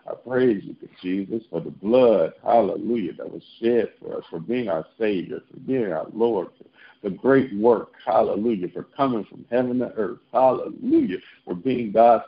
[0.07, 4.69] I praise you, Jesus, for the blood, hallelujah, that was shed for us, for being
[4.69, 6.65] our Savior, for being our Lord, for
[7.01, 12.25] the great work, hallelujah, for coming from heaven to earth, hallelujah, for being God's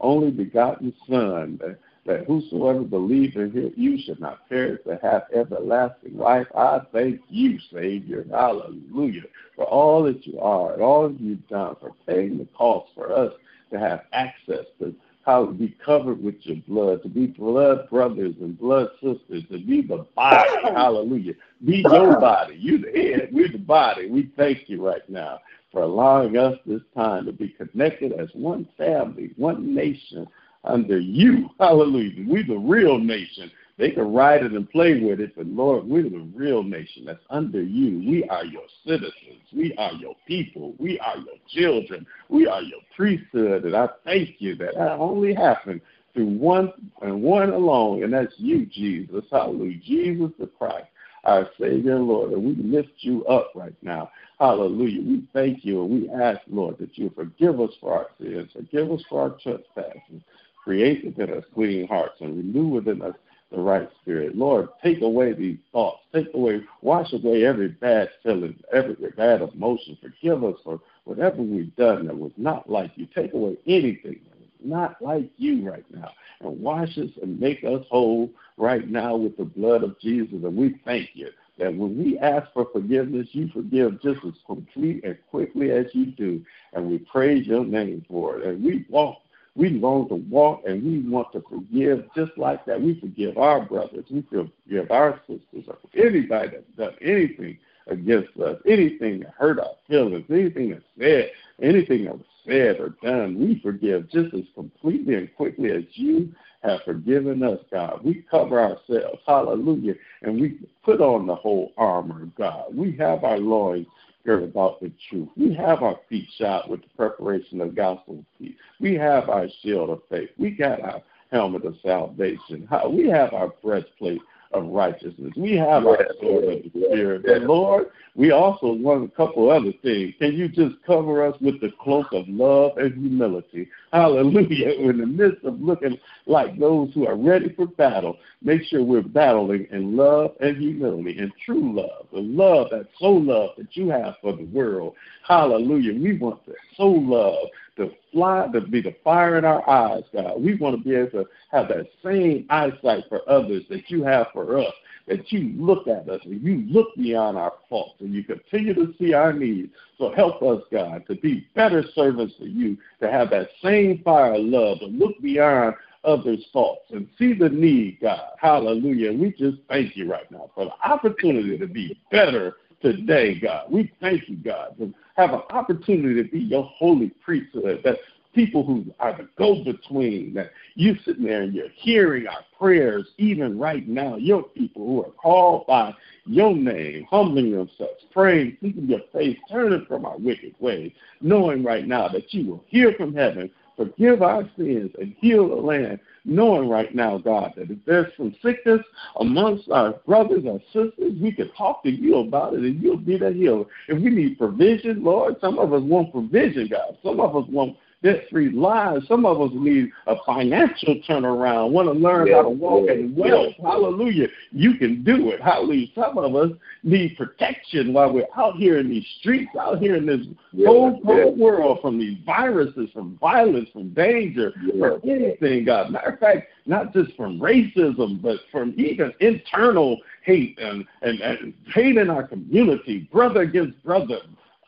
[0.00, 1.76] only begotten Son, the,
[2.06, 6.46] that whosoever believes in him, you should not perish but have everlasting life.
[6.56, 9.24] I thank you, Savior, hallelujah,
[9.54, 13.12] for all that you are and all that you've done, for paying the cost for
[13.12, 13.32] us
[13.70, 14.94] to have access to
[15.26, 19.58] how to be covered with your blood, to be blood brothers and blood sisters, to
[19.58, 21.34] be the body, hallelujah,
[21.64, 22.56] be your body.
[22.56, 24.08] You the head, we're the body.
[24.08, 25.40] We thank you right now
[25.72, 30.26] for allowing us this time to be connected as one family, one nation
[30.64, 31.48] under you.
[31.58, 32.26] Hallelujah.
[32.28, 33.50] We the real nation.
[33.78, 37.24] They can ride it and play with it, but Lord, we're the real nation that's
[37.30, 37.98] under you.
[38.06, 39.40] We are your citizens.
[39.54, 40.74] We are your people.
[40.78, 42.06] We are your children.
[42.28, 43.64] We are your priesthood.
[43.64, 45.80] And I thank you that that only happened
[46.12, 49.24] through one and one alone, and that's you, Jesus.
[49.32, 49.78] Hallelujah.
[49.78, 50.88] Jesus the Christ,
[51.24, 52.32] our Savior and Lord.
[52.32, 54.10] And we lift you up right now.
[54.38, 55.02] Hallelujah.
[55.02, 58.90] We thank you and we ask, Lord, that you forgive us for our sins, forgive
[58.90, 60.22] us for our trespasses,
[60.62, 63.14] create within us clean hearts, and renew within us
[63.50, 64.36] the right spirit.
[64.36, 69.98] Lord, take away these thoughts, take away, wash away every bad feeling, every bad emotion.
[70.00, 73.06] Forgive us for whatever we've done that was not like you.
[73.14, 74.20] Take away anything
[74.64, 76.10] not like you right now.
[76.40, 80.34] And wash us and make us whole right now with the blood of Jesus.
[80.42, 85.04] And we thank you that when we ask for forgiveness, you forgive just as complete
[85.04, 86.44] and quickly as you do.
[86.72, 88.46] And we praise your name for it.
[88.46, 89.18] And we walk,
[89.54, 92.80] we long to walk and we want to forgive just like that.
[92.80, 97.58] We forgive our brothers, we forgive our sisters, or anybody that's done anything
[97.90, 101.30] against us, anything that hurt our feelings, anything that's said,
[101.62, 106.32] anything that was said or done, we forgive just as completely and quickly as you
[106.62, 108.00] have forgiven us, God.
[108.04, 112.74] We cover ourselves, hallelujah, and we put on the whole armor God.
[112.74, 113.86] We have our loins
[114.24, 115.28] girded about the truth.
[115.36, 118.54] We have our feet shod with the preparation of gospel peace.
[118.78, 120.30] We have our shield of faith.
[120.36, 122.68] We got our helmet of salvation.
[122.90, 124.20] We have our breastplate
[124.52, 125.32] of righteousness.
[125.36, 127.24] We have our sword of the Spirit.
[127.26, 127.86] And Lord,
[128.16, 130.14] we also want a couple other things.
[130.18, 133.68] Can you just cover us with the cloak of love and humility?
[133.92, 134.70] Hallelujah.
[134.90, 139.02] In the midst of looking like those who are ready for battle, make sure we're
[139.02, 143.88] battling in love and humility and true love, the love, that soul love that you
[143.90, 144.94] have for the world.
[145.26, 145.94] Hallelujah.
[145.94, 147.48] We want the soul love
[147.80, 150.42] to fly, to be the fire in our eyes, God.
[150.42, 154.26] We want to be able to have that same eyesight for others that you have
[154.34, 154.72] for us,
[155.08, 158.94] that you look at us and you look beyond our faults and you continue to
[158.98, 159.72] see our needs.
[159.96, 164.34] So help us, God, to be better servants for you, to have that same fire
[164.34, 165.74] of love, to look beyond
[166.04, 168.20] others' faults and see the need, God.
[168.38, 169.12] Hallelujah.
[169.12, 173.70] We just thank you right now for the opportunity to be better today, God.
[173.70, 177.98] We thank you, God, to have an opportunity to be your holy priesthood, that
[178.34, 183.58] people who are the go-between, that you sitting there and you're hearing our prayers even
[183.58, 185.94] right now, your people who are called by
[186.26, 191.86] your name, humbling themselves, praying, seeking your face, turning from our wicked ways, knowing right
[191.86, 193.50] now that you will hear from heaven,
[193.80, 198.34] forgive our sins, and heal the land knowing right now, God, that if there's some
[198.42, 198.80] sickness
[199.20, 203.16] amongst our brothers or sisters, we can talk to you about it and you'll be
[203.16, 203.64] the healer.
[203.88, 206.98] If we need provision, Lord, some of us want provision, God.
[207.02, 209.06] Some of us want debt-free lives.
[209.08, 213.14] Some of us need a financial turnaround, want to learn how to walk yes, in
[213.14, 213.54] wealth.
[213.62, 214.28] Hallelujah.
[214.52, 215.40] You can do it.
[215.40, 215.88] Hallelujah.
[215.94, 216.50] Some of us
[216.82, 220.26] need protection while we're out here in these streets, out here in this
[220.64, 225.90] whole, whole world from these viruses, from violence, from danger, from anything, God.
[225.90, 231.54] Matter of fact, not just from racism, but from even internal hate and, and, and
[231.74, 234.18] hate in our community, brother against brother,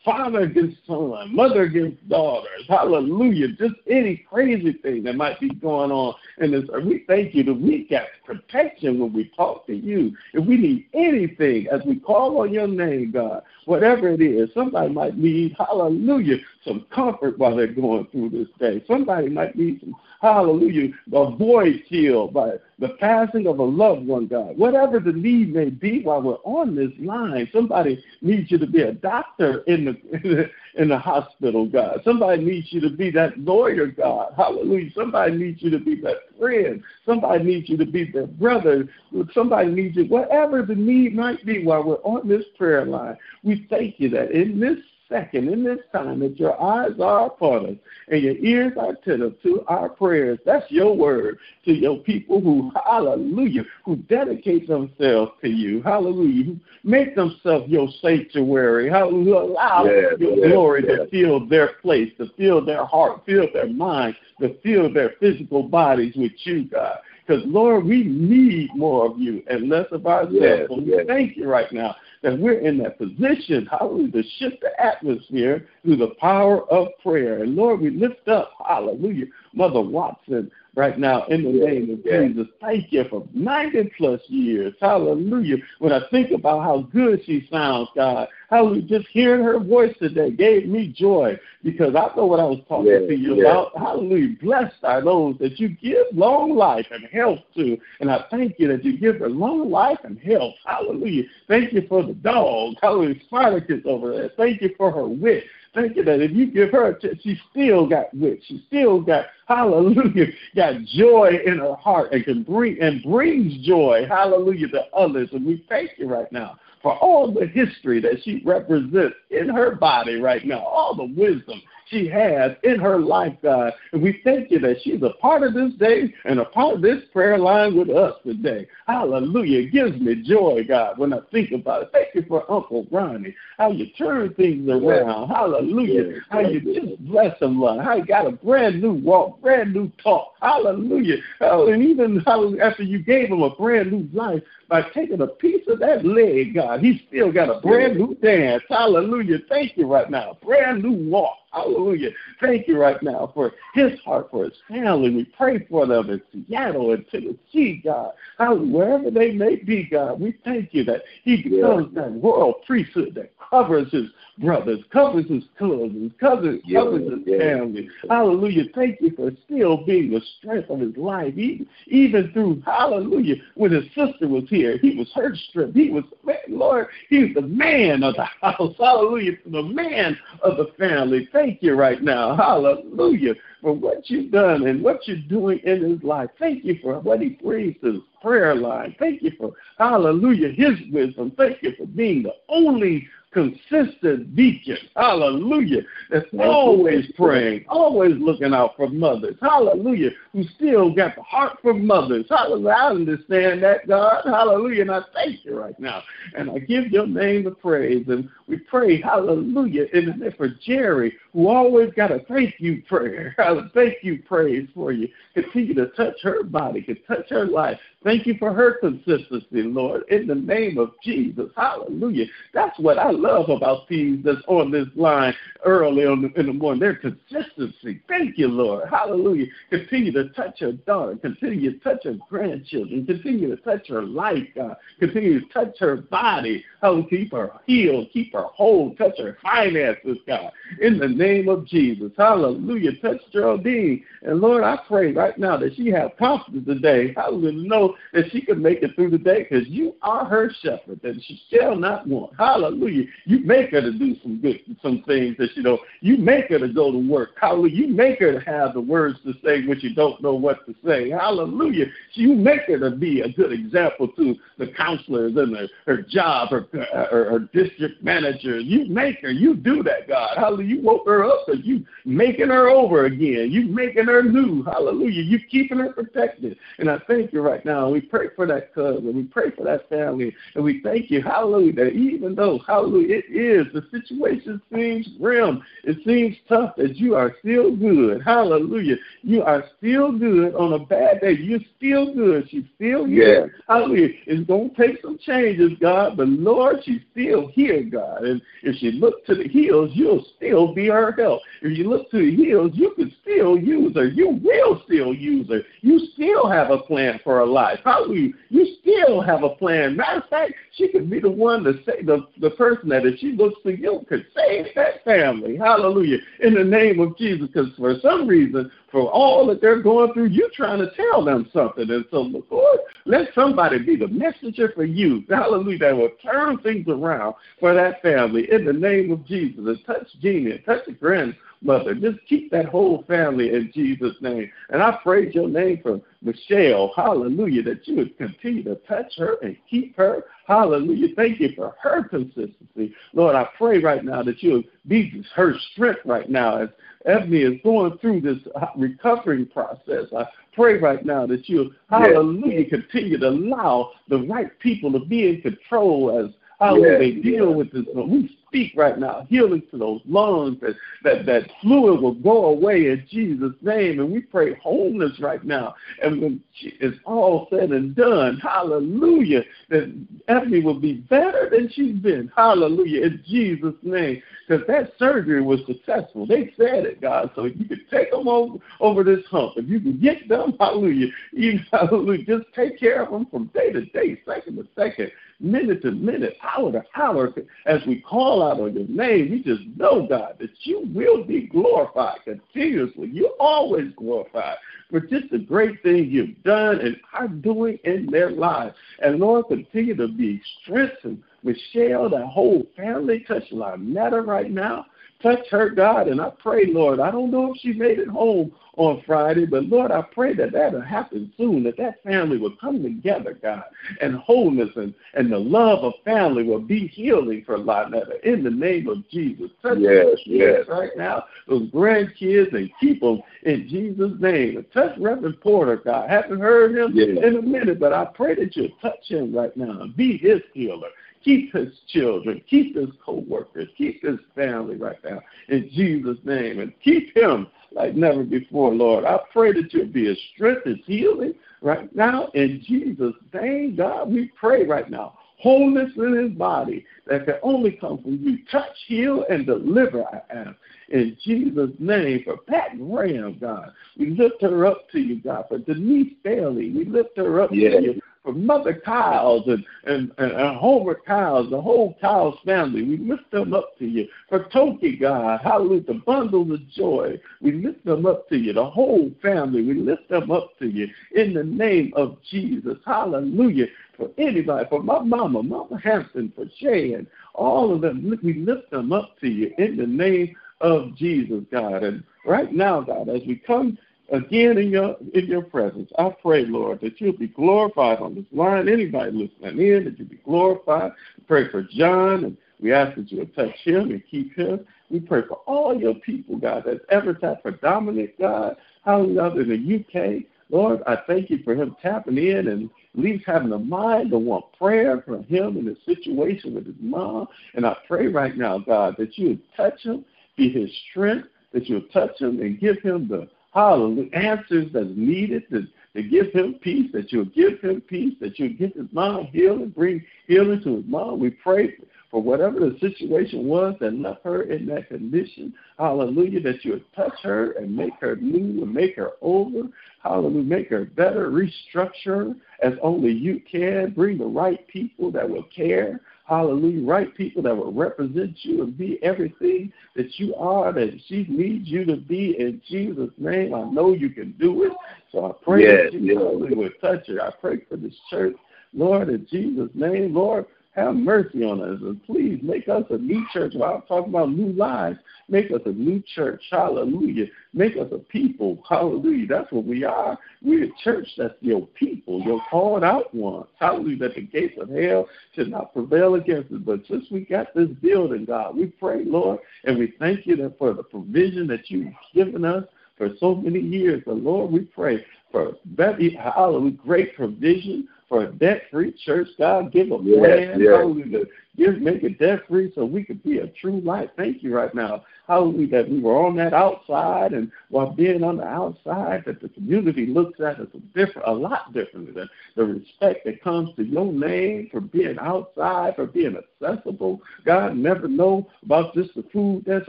[0.05, 2.65] father against son, mother against daughters.
[2.69, 3.49] Hallelujah.
[3.49, 6.85] Just any crazy thing that might be going on in this earth.
[6.85, 10.17] We thank you that we got protection when we talk to you.
[10.33, 14.93] If we need anything as we call on your name, God, whatever it is, somebody
[14.93, 18.85] might need, hallelujah, some comfort while they're going through this day.
[18.87, 24.27] Somebody might need some, hallelujah, a void filled by the passing of a loved one,
[24.27, 24.57] God.
[24.57, 28.83] Whatever the need may be while we're on this line, somebody needs you to be
[28.83, 32.01] a doctor in the, in the, hospital, God.
[32.05, 34.35] Somebody needs you to be that lawyer, God.
[34.37, 34.91] Hallelujah.
[34.95, 36.83] Somebody needs you to be that friend.
[37.05, 38.89] Somebody needs you to be that brother.
[39.35, 43.17] Somebody needs you, whatever the need might be while we're on this prayer line.
[43.43, 44.79] We thank you that in this
[45.13, 47.77] second, in this time, that your eyes are upon us
[48.09, 50.39] and your ears are attentive to our prayers.
[50.45, 56.57] That's your word to your people who, hallelujah, who dedicate themselves to you, hallelujah, who
[56.83, 60.99] make themselves your sanctuary, hallelujah, allow yes, your yes, glory yes.
[60.99, 65.63] to fill their place, to fill their heart, fill their mind, to fill their physical
[65.63, 70.35] bodies with you, God Because, Lord, we need more of you and less of ourselves.
[70.41, 71.05] Yes, so we yes.
[71.07, 75.97] thank you right now that we're in that position, hallelujah, to shift the atmosphere through
[75.97, 77.43] the power of prayer.
[77.43, 82.47] And Lord, we lift up, hallelujah, Mother Watson right now in the name of Jesus.
[82.61, 84.75] Thank you for 90 plus years.
[84.81, 85.57] Hallelujah.
[85.79, 90.31] When I think about how good she sounds, God, hallelujah, just hearing her voice today
[90.31, 93.45] gave me joy because I know what I was talking Yes, to you yes.
[93.45, 93.79] about.
[93.79, 94.37] Hallelujah.
[94.41, 97.79] Blessed are those that you give long life and health to.
[98.01, 100.55] And I thank you that you give her long life and health.
[100.65, 101.25] Hallelujah.
[101.49, 102.75] Thank you for the dog.
[102.83, 103.21] Hallelujah.
[103.27, 104.31] Spartacus over there.
[104.37, 105.45] Thank you for her wit.
[105.75, 108.41] Thank you that if you give her, ch- she still got wit.
[108.47, 114.07] She still got, hallelujah, got joy in her heart and can bring and brings joy,
[114.07, 115.31] hallelujah, to others.
[115.33, 119.75] And we thank you right now for all the history that she represents in her
[119.77, 123.73] body right now, all the wisdom she has in her life, God.
[123.93, 126.83] And we thank you that she's a part of this day and a part of
[126.83, 128.67] this prayer line with us today.
[128.87, 129.61] Hallelujah.
[129.61, 131.91] It gives me joy, God, when I think about it.
[131.93, 135.29] Thank you for Uncle Ronnie, how you turn things around.
[135.29, 136.15] Hallelujah.
[136.15, 137.85] Yes, How you just bless him, Lord.
[137.85, 140.35] How you got a brand new walk, brand new talk.
[140.41, 141.17] Hallelujah.
[141.41, 145.63] Oh, and even after you gave him a brand new life, by taking a piece
[145.69, 148.63] of that leg, God, he's still got a brand new dance.
[148.71, 149.39] Hallelujah.
[149.49, 150.39] Thank you right now.
[150.43, 151.37] Brand new walk.
[151.53, 152.11] Hallelujah.
[152.41, 155.11] Thank you right now for his heart, for his family.
[155.11, 158.13] We pray for them in Seattle and Tennessee, God.
[158.39, 158.73] Hallelujah.
[158.73, 163.33] Wherever they may be, God, we thank you that he becomes that royal priesthood that
[163.51, 164.07] covers his
[164.39, 167.41] brothers, covers his cousins, covers, Yes, covers his yes.
[167.41, 167.89] family.
[168.09, 168.65] Hallelujah.
[168.75, 173.73] Thank you for still being the strength of his life, even, even through, hallelujah, when
[173.73, 175.75] his sister was here, he was her strength.
[175.75, 178.75] He was, man, Lord, he's the man of the house.
[178.79, 179.33] Hallelujah.
[179.47, 181.29] The man of the family.
[181.33, 182.37] Thank you right now.
[182.37, 183.35] Hallelujah.
[183.61, 186.31] For what you've done and what you're doing in his life.
[186.39, 188.97] Thank you for what he brings to his prayer line.
[188.99, 191.33] Thank you for, hallelujah, his wisdom.
[191.37, 194.77] Thank you for being the only consistent deacon.
[194.95, 195.83] Hallelujah.
[196.11, 199.37] That's always praying, always looking out for mothers.
[199.41, 200.11] Hallelujah.
[200.33, 202.27] Who still got the heart for mothers.
[202.29, 202.75] Hallelujah.
[202.75, 204.23] I understand that, God.
[204.25, 204.83] Hallelujah.
[204.83, 206.03] And I thank you right now.
[206.37, 208.07] And I give your name the praise.
[208.09, 212.83] And we pray, hallelujah, in the name for Jerry, who always got a thank you
[212.89, 213.35] prayer.
[213.75, 215.09] Thank you praise for you.
[215.35, 217.79] Continue to touch her body, can touch her life.
[218.05, 221.51] Thank you for her consistency, Lord, in the name of Jesus.
[221.57, 222.27] Hallelujah.
[222.53, 226.81] That's what I love about these that's on this line early on in the morning.
[226.81, 228.01] Their consistency.
[228.09, 228.89] Thank you, Lord.
[228.89, 229.47] Hallelujah.
[229.71, 231.17] Continue to touch her daughter.
[231.17, 233.07] Continue to touch her grandchildren.
[233.07, 234.77] Continue to touch her life, God.
[234.99, 236.65] Continue to touch her body.
[236.81, 237.09] Hallelujah.
[237.09, 238.09] Keep her healed.
[238.13, 238.95] Keep her whole.
[238.97, 240.51] Touch her finances, God.
[240.81, 242.13] In the name of Jesus.
[242.17, 242.93] Hallelujah.
[243.01, 244.05] Touch Geraldine.
[244.23, 247.13] And Lord, I pray right now that she have confidence today.
[247.17, 247.69] Hallelujah.
[247.69, 251.23] Know that she can make it through the day because you are her shepherd and
[251.23, 252.33] she shall not want.
[252.39, 253.05] Hallelujah.
[253.25, 255.81] You make her to do some good, some things that you don't.
[256.01, 257.31] You make her to go to work.
[257.41, 257.75] Hallelujah.
[257.75, 260.75] You make her to have the words to say when you don't know what to
[260.85, 261.11] say.
[261.11, 261.87] Hallelujah.
[262.15, 266.51] You make her to be a good example to the counselors and her, her job,
[266.51, 268.59] her, her, her district manager.
[268.59, 269.31] You make her.
[269.31, 270.37] You do that, God.
[270.37, 270.77] Hallelujah.
[270.77, 273.51] You woke her up and you making her over again.
[273.51, 274.63] You making her new.
[274.65, 275.23] Hallelujah.
[275.23, 276.57] You keeping her protected.
[276.79, 277.89] And I thank you right now.
[277.89, 279.15] We pray for that cousin.
[279.15, 280.35] We pray for that family.
[280.55, 285.63] And we thank you, hallelujah, that even though, hallelujah, it is, the situation seems grim,
[285.85, 288.23] it seems tough, that you are still good.
[288.23, 288.97] Hallelujah.
[289.23, 291.33] You are still good on a bad day.
[291.33, 292.49] You're still good.
[292.51, 293.47] She's still here.
[293.47, 293.61] Yes.
[293.69, 294.11] Hallelujah.
[294.27, 298.25] It's going to take some changes, God, but Lord, she's still here, God.
[298.25, 301.43] And if she look to the hills, you'll still be her help.
[301.63, 304.07] If you look to the hills, you can still use her.
[304.07, 305.63] You will still use her.
[305.81, 307.81] You still have a plan for her life.
[307.85, 308.33] Hallelujah.
[308.49, 309.97] You still have a plan.
[309.97, 313.19] Matter of fact, she could be the one to say the, the person that if
[313.19, 315.57] she looks to you could save that family.
[315.57, 316.19] Hallelujah.
[316.41, 317.49] In the name of Jesus.
[317.49, 321.49] Because for some reason, for all that they're going through, you're trying to tell them
[321.53, 321.91] something.
[321.91, 322.21] And so,
[322.51, 325.25] Lord, let somebody be the messenger for you.
[325.29, 325.79] Hallelujah.
[325.79, 329.65] That will turn things around for that family in the name of Jesus.
[329.67, 331.95] And touch Gina, touch the grandmother.
[331.95, 334.51] Just keep that whole family in Jesus' name.
[334.69, 336.93] And I praise your name for Michelle.
[336.95, 337.63] Hallelujah.
[337.63, 340.25] That you would continue to touch her and keep her.
[340.47, 341.15] Hallelujah.
[341.17, 342.95] Thank you for her consistency.
[343.15, 346.69] Lord, I pray right now that you be her strength right now as
[347.07, 348.39] Ebony is going through this
[348.77, 350.07] recovering process.
[350.17, 355.29] I pray right now that you, hallelujah, continue to allow the right people to be
[355.29, 357.57] in control as how yes, they deal yes.
[357.57, 357.85] with this.
[357.95, 360.75] We speak right now, healing to those lungs, that,
[361.05, 363.99] that, that fluid will go away in Jesus' name.
[363.99, 365.75] And we pray wholeness right now.
[366.03, 371.97] And when it's all said and done, hallelujah, that Ebony will be better than she's
[371.97, 372.31] been.
[372.37, 374.23] Hallelujah, in Jesus' name.
[374.47, 376.27] Because that surgery was successful.
[376.27, 377.31] They said it, God.
[377.35, 380.55] So if you could take them over, over this hump, if you can get them,
[380.61, 385.11] hallelujah, even, hallelujah, just take care of them from day to day, second to second
[385.43, 387.33] minute to minute, hour to hour,
[387.67, 391.49] as we call out on your name, we just know, God, that you will be
[391.49, 393.09] glorified continuously.
[393.13, 394.57] You're always glorified
[394.91, 398.75] for just the great things you've done and are doing in their lives.
[399.03, 401.23] And Lord, continue to be strengthened.
[401.43, 404.87] Michelle, that whole family, touch Lynetta right now.
[405.23, 408.53] Touch her, God, and I pray, Lord, I don't know if she made it home
[408.77, 412.83] on Friday, but Lord, I pray that that'll happen soon, that that family will come
[412.83, 413.65] together, God,
[414.01, 418.51] and wholeness and, and the love of family will be healing for Lynetta in the
[418.51, 419.51] name of Jesus.
[419.61, 420.67] Touch yes, yes.
[420.69, 424.57] right now, those grandkids, and keep them in Jesus' name.
[424.57, 426.11] And Touch Reverend Porter, God.
[426.11, 427.19] I Haven't heard him yes.
[427.23, 430.41] in a minute, but I pray that you'll touch him right now and be his
[430.55, 430.89] healer.
[431.25, 436.73] Keep his children, keep his co-workers, keep his family right now in Jesus' name, and
[436.83, 439.05] keep him like never before, Lord.
[439.05, 444.11] I pray that you'll be his strength, his healing right now in Jesus' name, God.
[444.11, 448.39] We pray right now wholeness in his body that can only come from you.
[448.51, 450.57] Touch, heal, and deliver, I ask.
[450.91, 455.47] In Jesus' name, for Pat Graham, God, we lift her up to you, God.
[455.49, 460.33] For Denise Bailey, we lift her up to you for Mother Kyles and, and, and,
[460.33, 462.83] and Homer Kyles, the whole Kyles family.
[462.83, 464.07] We lift them up to you.
[464.29, 467.21] For Toki, God, hallelujah, the bundles of joy.
[467.41, 468.53] We lift them up to you.
[468.53, 472.79] The whole family, we lift them up to you in the name of Jesus.
[472.87, 473.67] Hallelujah.
[473.97, 478.71] For anybody, for my mama, Mama Hampton, for Shay, and all of them, we lift
[478.71, 481.83] them up to you in the name of Jesus, God.
[481.83, 483.77] And right now, God, as we come
[484.13, 485.91] again in your in your presence.
[485.99, 488.69] I pray, Lord, that you'll be glorified on this line.
[488.69, 490.93] Anybody listening in, that you'll be glorified.
[491.27, 494.65] Pray for John, and we ask that you'll touch him and keep him.
[494.91, 499.41] We pray for all your people, God, that's ever tapped for Dominic, God, How hallelujah,
[499.43, 500.25] in the UK.
[500.51, 504.19] Lord, I thank you for him tapping in and at least having a mind to
[504.19, 507.27] want prayer for him in his situation with his mom.
[507.55, 510.05] And I pray right now, God, that you would touch him,
[510.37, 515.49] be his strength, that you'll touch him and give him the hallelujah, answers that's needed
[515.51, 519.27] to, to give him peace, that you'll give him peace, that you'll give his mom
[519.27, 521.21] healing, bring healing to his mom.
[521.21, 521.77] We pray
[522.13, 525.53] for whatever the situation was that left her in that condition.
[525.79, 529.63] Hallelujah, that you would touch her and make her new and make her over.
[530.05, 533.91] Hallelujah, make her better, restructure as only you can.
[533.91, 536.01] Bring the right people that will care
[536.33, 541.27] hallelujah, right people that will represent you and be everything that you are, that she
[541.29, 543.55] needs you to be in Jesus' name.
[543.55, 544.73] I know you can do it.
[545.11, 546.57] So I pray yes, that you yes.
[546.57, 547.23] will touch her.
[547.23, 548.37] I pray for this church,
[548.73, 550.47] Lord, in Jesus' name, Lord.
[550.75, 553.53] Have mercy on us and please make us a new church.
[553.55, 554.99] While I'm talking about new lives,
[555.29, 556.43] make us a new church.
[556.51, 557.27] Hallelujah.
[557.53, 558.63] Make us a people.
[558.67, 559.27] Hallelujah.
[559.27, 560.19] That's what we are.
[560.41, 563.49] We're a church that's your people, your called out ones.
[563.61, 563.99] Hallelujah.
[563.99, 566.61] That the gates of hell should not prevail against us.
[566.65, 570.59] But since we got this building, God, we pray, Lord, and we thank you that
[570.59, 572.65] for the provision that you've given us
[572.97, 574.03] for so many years.
[574.07, 579.29] But Lord, we pray for very hallelujah, great provision for a debt free church.
[579.39, 580.05] God, give a plan.
[580.05, 580.69] Yes, yes.
[580.69, 581.25] Hallelujah.
[581.57, 584.11] Give, make it debt free so we could be a true light.
[584.17, 585.05] Thank you right now.
[585.29, 585.69] Hallelujah.
[585.69, 590.07] That we were on that outside and while being on the outside, that the community
[590.07, 594.13] looks at us a different, a lot differently than the respect that comes to your
[594.13, 597.21] name for being outside, for being accessible.
[597.45, 599.89] God never know about just the food that's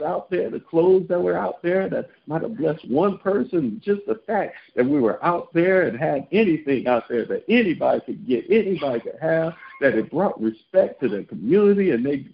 [0.00, 3.80] out there, the clothes that were out there that might have blessed one person.
[3.84, 8.00] Just the fact that we were out there and had anything out there that anybody
[8.04, 9.54] could get, anybody could have,
[9.84, 12.24] that it brought respect to the community and they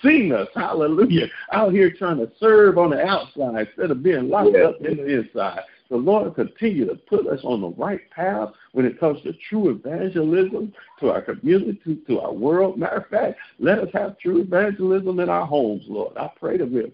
[0.00, 4.50] seen us, hallelujah, out here trying to serve on the outside instead of being locked
[4.54, 4.66] yeah.
[4.66, 5.60] up in the inside.
[5.88, 9.70] The Lord continue to put us on the right path when it comes to true
[9.70, 12.78] evangelism to our community, to our world.
[12.78, 16.16] Matter of fact, let us have true evangelism in our homes, Lord.
[16.16, 16.92] I pray that we'll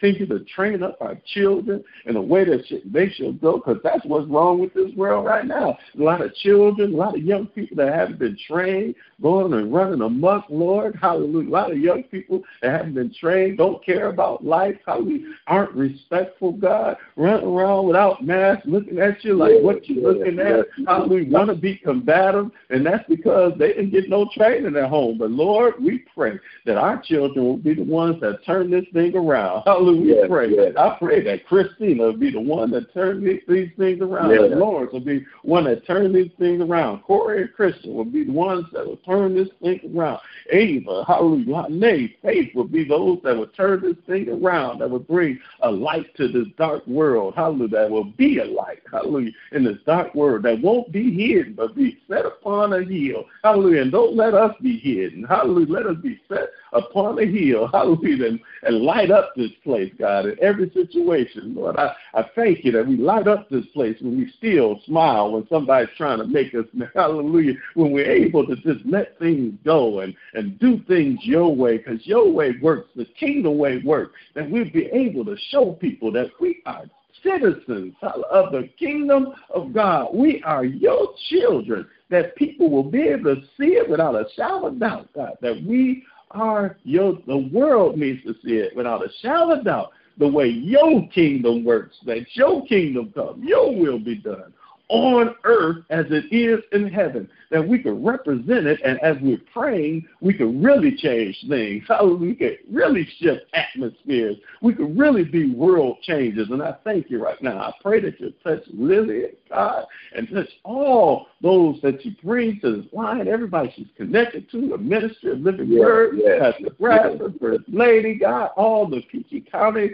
[0.00, 4.04] continue to train up our children in a way that they should go, because that's
[4.04, 5.78] what's wrong with this world right now.
[5.98, 9.72] A lot of children, a lot of young people that haven't been trained, going and
[9.72, 10.98] running amok, Lord.
[11.00, 11.48] Hallelujah.
[11.48, 15.26] A lot of young people that haven't been trained, don't care about life, how we
[15.46, 20.66] aren't respectful, God, running around without masks, looking at you like what you're looking at.
[20.86, 24.88] how we Want to be combative, and that's because they didn't get no training at
[24.88, 25.18] home.
[25.18, 29.14] But Lord, we pray that our children will be the ones that turn this thing
[29.14, 29.64] around.
[29.66, 29.85] Hallelujah.
[29.94, 30.48] Yes, pray.
[30.50, 30.72] Yes.
[30.76, 34.30] I pray that Christina will be the one that turns these, things around.
[34.30, 34.50] Yes.
[34.50, 37.02] That Lawrence will be one that turns these things around.
[37.02, 40.20] Corey and Christian will be the ones that will turn this thing around.
[40.50, 44.98] Ava, hallelujah, Nate, Faith will be those that will turn this thing around, that will
[44.98, 47.34] bring a light to this dark world.
[47.34, 47.68] Hallelujah.
[47.68, 48.82] That will be a light.
[48.90, 49.32] Hallelujah.
[49.52, 53.24] In this dark world that won't be hidden, but be set upon a hill.
[53.42, 53.82] Hallelujah.
[53.82, 55.24] And don't let us be hidden.
[55.24, 55.72] Hallelujah.
[55.72, 57.68] Let us be set upon a hill.
[57.68, 58.26] Hallelujah.
[58.26, 61.54] And, and light up this place, God, in every situation.
[61.54, 65.32] Lord, I, I thank you that we light up this place when we still smile
[65.32, 66.64] when somebody's trying to make us,
[66.94, 71.78] hallelujah, when we're able to just let things go and, and do things your way
[71.78, 76.10] because your way works, the kingdom way works, that we'll be able to show people
[76.12, 76.84] that we are
[77.22, 80.08] citizens of the kingdom of God.
[80.14, 84.66] We are your children, that people will be able to see it without a shadow
[84.66, 89.08] of doubt, God, that we are your, the world needs to see it without a
[89.20, 94.16] shadow of doubt, the way your kingdom works, that your kingdom come, your will be
[94.16, 94.52] done
[94.88, 99.40] on earth as it is in heaven, that we could represent it, and as we're
[99.52, 101.84] praying, we could really change things.
[101.88, 104.36] How we could really shift atmospheres.
[104.62, 106.48] We could really be world changers.
[106.50, 107.58] And I thank you right now.
[107.58, 112.82] I pray that you touch Lily, God, and touch all those that you bring to
[112.82, 116.50] this line, everybody she's connected to, the ministry of living yeah, word, yeah.
[116.50, 119.90] Pastor Bradford, First Lady, God, all the Peachy County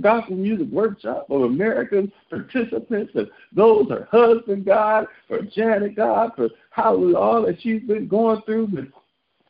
[0.00, 6.48] gospel music workshop of American participants, and those her husband, God, for Janet, God, for
[6.70, 8.68] how all that she's been going through.
[8.68, 8.86] But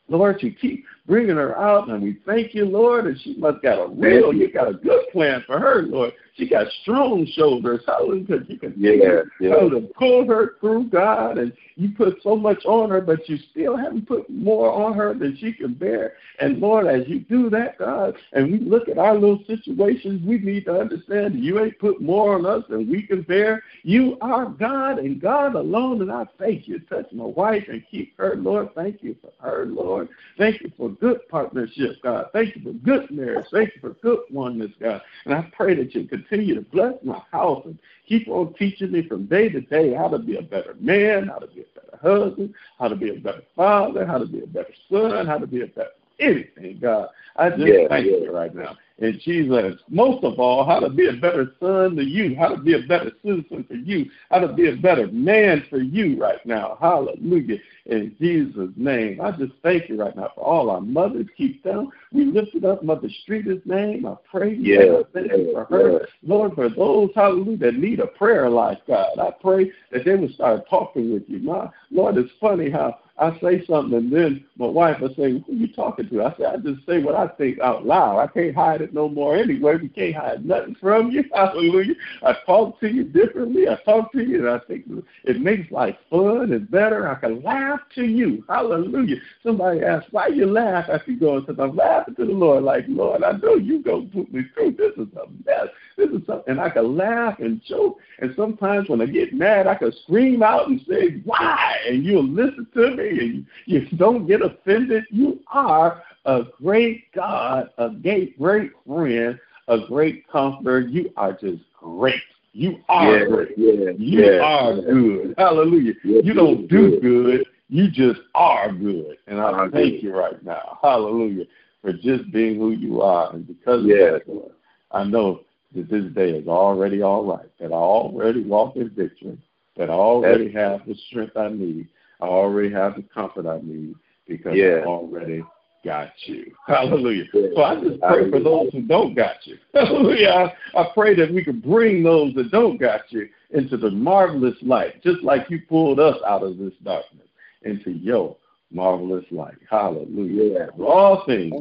[0.09, 3.07] Lord, you keep bringing her out, and we thank you, Lord.
[3.07, 6.13] And she must got a real, you got a good plan for her, Lord.
[6.37, 9.55] She got strong shoulders, hallelujah, because you can yeah, yeah.
[9.55, 13.77] to pull her through, God, and you put so much on her, but you still
[13.77, 16.15] haven't put more on her than she can bear.
[16.41, 20.39] And Lord, as you do that, God, and we look at our little situations, we
[20.39, 23.63] need to understand you ain't put more on us than we can bear.
[23.85, 26.81] You are God and God alone, and I thank you.
[26.81, 28.75] Touch my wife and keep her, Lord.
[28.75, 30.09] Thank you for her, Lord.
[30.37, 32.27] Thank you for good partnership, God.
[32.33, 33.47] Thank you for good marriage.
[33.53, 35.01] Thank you for good oneness, God.
[35.25, 39.07] And I pray that you continue to bless my house and keep on teaching me
[39.07, 41.99] from day to day how to be a better man, how to be a better
[42.03, 45.47] husband, how to be a better father, how to be a better son, how to
[45.47, 47.09] be a better anything, God.
[47.37, 48.17] I just yeah, thank yeah.
[48.19, 48.77] you right now.
[49.01, 52.57] And Jesus, most of all, how to be a better son to you, how to
[52.57, 56.45] be a better citizen for you, how to be a better man for you right
[56.47, 56.79] now.
[56.81, 57.59] Hallelujah.
[57.87, 59.21] In Jesus' name.
[59.21, 61.27] I just thank you right now for all our mothers.
[61.37, 61.91] Keep them.
[62.13, 64.07] We lifted up Mother Streeter's name.
[64.07, 65.93] I pray yeah, thank you for her.
[65.93, 65.99] Yeah.
[66.23, 70.31] Lord, for those, hallelujah, that need a prayer life, God, I pray that they will
[70.31, 71.41] start talking with you.
[71.41, 75.45] My Lord, it's funny how I say something and then my wife will say, Who
[75.49, 76.25] are you talking to?
[76.25, 78.19] I say, I just say what I think out loud.
[78.19, 79.77] I can't hide it no more anyway.
[79.77, 81.25] We can't hide nothing from you.
[81.35, 81.95] Hallelujah.
[82.25, 83.69] I talk to you differently.
[83.69, 84.87] I talk to you and I think
[85.23, 87.09] it makes life fun and better.
[87.09, 88.45] I can laugh to you.
[88.49, 89.17] Hallelujah.
[89.45, 91.41] Somebody asks, Why you laugh after you go?
[91.41, 94.73] Because I'm laughing to the Lord, like, Lord, I know you gonna put me through.
[94.73, 95.69] This is a mess.
[95.97, 97.99] This is something and I can laugh and joke.
[98.19, 101.77] And sometimes when I get mad I can scream out and say, Why?
[101.89, 105.05] And you'll listen to me and you don't get offended.
[105.11, 109.39] You are a great God, a great, great friend,
[109.69, 110.81] a great comforter.
[110.81, 112.23] You are just great.
[112.53, 113.49] You are yeah, great.
[113.57, 115.35] Yeah, you yeah, are good.
[115.37, 115.95] Hallelujah.
[116.05, 117.45] you don't do good.
[117.69, 119.17] You just are good.
[119.27, 120.79] And I thank you right now.
[120.83, 121.47] Hallelujah.
[121.83, 123.33] For just being who you are.
[123.35, 124.51] And because of that,
[124.93, 125.41] I know
[125.75, 129.39] that this day is already all right, that I already walk in victory,
[129.77, 131.89] that I already have the strength I need,
[132.21, 133.95] I already have the comfort I need
[134.27, 134.81] because yeah.
[134.83, 135.45] I already
[135.85, 136.53] got you.
[136.67, 137.25] Hallelujah.
[137.33, 137.49] Yeah.
[137.55, 139.59] So I just pray for those who don't got you.
[139.75, 140.29] Hallelujah.
[140.75, 144.57] I, I pray that we can bring those that don't got you into the marvelous
[144.63, 147.29] light, just like you pulled us out of this darkness
[147.63, 148.37] into your
[148.71, 149.59] marvelous light.
[149.71, 150.53] Hallelujah.
[150.53, 150.67] Yeah.
[150.77, 151.55] For all things,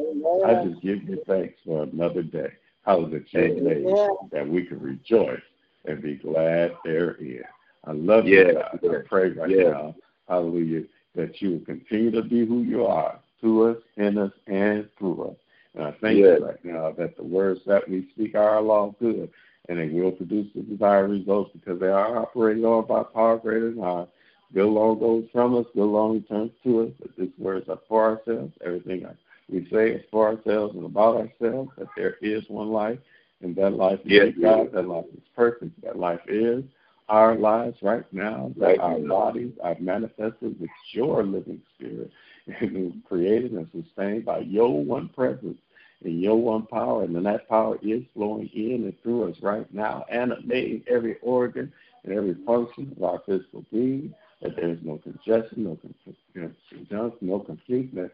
[0.46, 2.52] I just give you thanks for another day.
[2.86, 3.22] Hallelujah.
[3.32, 4.08] Yeah.
[4.32, 5.42] That we can rejoice
[5.86, 7.44] and be glad therein.
[7.86, 8.40] I love yeah.
[8.40, 8.96] you, God.
[8.96, 9.64] I pray right yeah.
[9.70, 9.96] now
[10.28, 10.84] hallelujah,
[11.16, 15.30] that you will continue to be who you are to us, in us, and through
[15.30, 15.36] us.
[15.76, 16.40] And I thank yes.
[16.40, 19.30] you right now that the words that we speak are law good,
[19.70, 23.72] and they will produce the desired results because they are operating on by power greater
[23.72, 24.08] than ours.
[24.54, 26.90] Good long goes from us, good long returns to us.
[27.00, 28.54] But these words are for ourselves.
[28.64, 29.06] Everything
[29.50, 31.72] we say for ourselves and about ourselves.
[31.78, 33.00] That there is one life,
[33.42, 34.72] and that life is yes, God.
[34.74, 35.82] That life is perfect.
[35.84, 36.64] That life is
[37.10, 38.52] our lives right now.
[38.58, 39.08] That right our now.
[39.08, 42.12] bodies are manifested with your living spirit
[42.62, 45.58] and created and sustained by your one presence
[46.04, 49.72] and your one power, and then that power is flowing in and through us right
[49.74, 51.72] now, animating every organ
[52.04, 54.14] and every function of our physical being.
[54.42, 57.92] That there is no congestion, no conjunction, no confusion.
[57.96, 58.12] That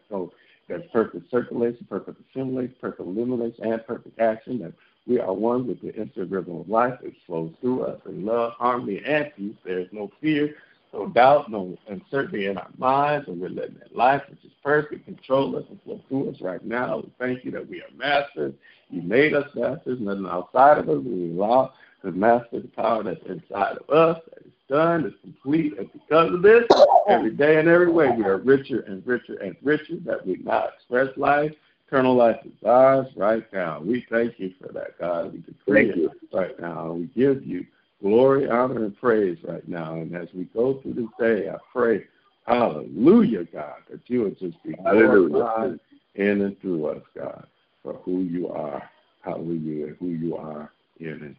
[0.70, 4.60] there's perfect circulation, perfect assimilation, perfect elimination, and perfect action.
[4.60, 4.72] That
[5.06, 6.94] we are one with the instant rhythm of life.
[7.02, 9.56] It flows through us in love, harmony, and peace.
[9.64, 10.54] There is no fear,
[10.94, 15.06] no doubt, no uncertainty in our minds, and we're letting that life, which is perfect,
[15.06, 16.98] control us and flow through us right now.
[16.98, 18.54] We thank you that we are masters.
[18.90, 20.98] You made us masters, nothing outside of us.
[21.04, 25.76] We allow to master the power that's inside of us, that is done, is complete,
[25.78, 26.64] and because of this,
[27.08, 30.68] every day and every way, we are richer and richer and richer, that we now
[30.74, 31.52] express life.
[31.88, 33.80] Eternal life is ours right now.
[33.80, 35.32] We thank you for that, God.
[35.32, 36.92] We decree it right now.
[36.92, 37.66] We give you
[38.00, 39.94] glory, honor, and praise right now.
[39.94, 42.04] And as we go through this day, I pray,
[42.46, 45.80] hallelujah, God, that you would just be glorified
[46.14, 47.46] in and through us, God,
[47.82, 48.88] for who you are,
[49.22, 50.70] hallelujah, and who you are
[51.00, 51.29] in and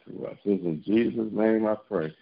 [0.44, 0.60] through us.
[0.64, 2.14] It's in Jesus' name I pray.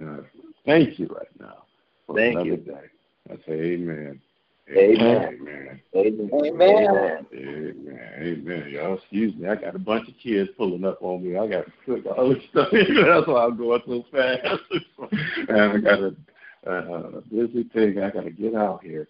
[0.00, 0.18] And I
[0.64, 1.64] thank you right now
[2.06, 2.56] for thank another you.
[2.56, 2.84] day.
[3.30, 4.20] I say amen.
[4.68, 5.38] Amen.
[5.40, 5.80] Amen.
[5.94, 6.30] Amen.
[6.34, 7.26] Amen.
[7.32, 8.10] Amen.
[8.18, 8.68] Amen.
[8.70, 9.48] Y'all, excuse me.
[9.48, 11.36] I got a bunch of kids pulling up on me.
[11.36, 12.68] I got to cook all this stuff.
[12.72, 14.62] That's why I'm going so fast.
[15.48, 16.14] and I got a,
[16.66, 18.02] a busy thing.
[18.02, 19.06] I got to get out here.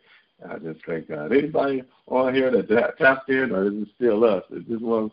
[0.47, 1.33] I just thank God.
[1.33, 4.45] Anybody on here that tapped in, or is it still us?
[4.51, 5.11] Is this one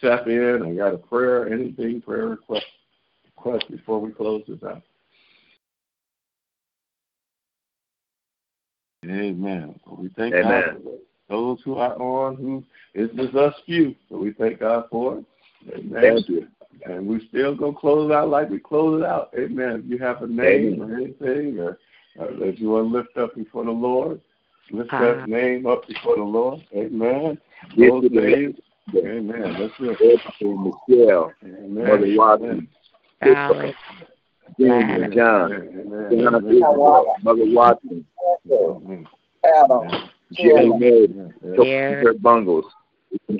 [0.00, 0.62] you tap in?
[0.64, 2.66] I got a prayer, anything, prayer request,
[3.24, 4.82] request before we close this out.
[9.04, 9.78] Amen.
[9.84, 10.62] So we thank Amen.
[10.62, 12.64] God for those who are on who
[12.94, 13.94] is just us few.
[14.08, 15.24] So we thank God for it.
[15.74, 16.00] Amen.
[16.00, 16.48] Thank you.
[16.86, 19.30] And we still gonna close out like we close it out.
[19.38, 19.82] Amen.
[19.84, 20.90] If you have a name Amen.
[20.90, 21.78] or anything or,
[22.18, 24.20] or that you want to lift up before the Lord,
[24.70, 26.64] lift uh, that name up before the Lord.
[26.74, 27.38] Amen.
[27.76, 28.56] Those names.
[28.96, 29.56] Amen.
[29.58, 30.20] That's it.
[30.40, 31.32] Michelle.
[31.42, 31.74] Amen.
[31.74, 32.68] Mother Watson.
[33.22, 33.74] Golly.
[34.58, 35.52] James and John.
[36.12, 36.60] Amen.
[37.22, 38.06] Mother Watson.
[39.44, 40.10] Adam.
[40.32, 41.08] Jerry Mary,
[41.56, 42.64] her bungles.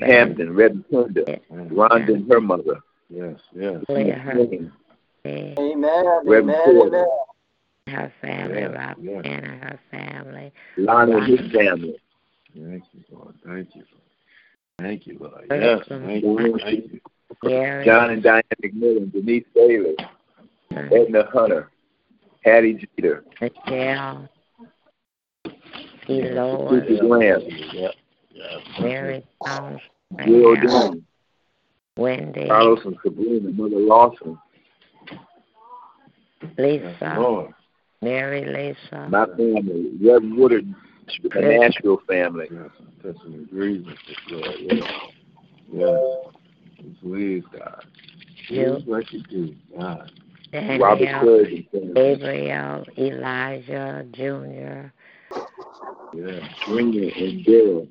[0.00, 2.80] Hampton, Red Tunda, Rhonda and her mother.
[3.08, 3.82] Yes, yes.
[3.90, 4.72] Amen.
[5.26, 5.54] Amen.
[5.58, 7.06] Amen.
[7.88, 9.20] Her family, Rob yeah.
[9.24, 10.52] and her family.
[10.76, 11.96] Lonnie and his family.
[12.54, 13.34] Thank you, Lord.
[13.44, 13.82] Thank you.
[14.78, 15.46] Thank you, Lord.
[15.50, 16.58] Yes, thank you.
[16.62, 17.00] Thank you.
[17.42, 17.84] Gary.
[17.84, 19.94] John and Diane McMillan, Denise Bailey,
[20.72, 20.94] mm-hmm.
[20.94, 21.70] Edna Hunter,
[22.44, 23.24] Hattie Jeter.
[23.40, 24.28] Michelle.
[26.08, 26.86] Lord.
[26.86, 27.40] Susie Graham.
[27.72, 27.94] Yep.
[28.80, 29.80] Mary Thomas.
[30.26, 31.04] Will Dunn.
[31.96, 32.46] Wendy.
[32.46, 34.38] Carlos and Sabrina, Mother Lawson.
[36.58, 37.16] Lisa.
[37.18, 37.54] Lord.
[38.02, 39.08] Mary Lisa.
[39.08, 40.74] My family, Reverend Woodard,
[41.22, 42.48] the Nashville family.
[42.50, 44.56] Yes, I'm touching agreement with Lord.
[44.60, 44.90] Yes.
[45.72, 46.94] Yes.
[47.00, 47.84] Please, God.
[48.48, 50.10] Please what you do, God.
[50.52, 51.68] Daniel, Robert Craig.
[51.94, 54.92] Gabriel, Elijah Jr.
[56.16, 57.88] Yeah, Junior and Daryl.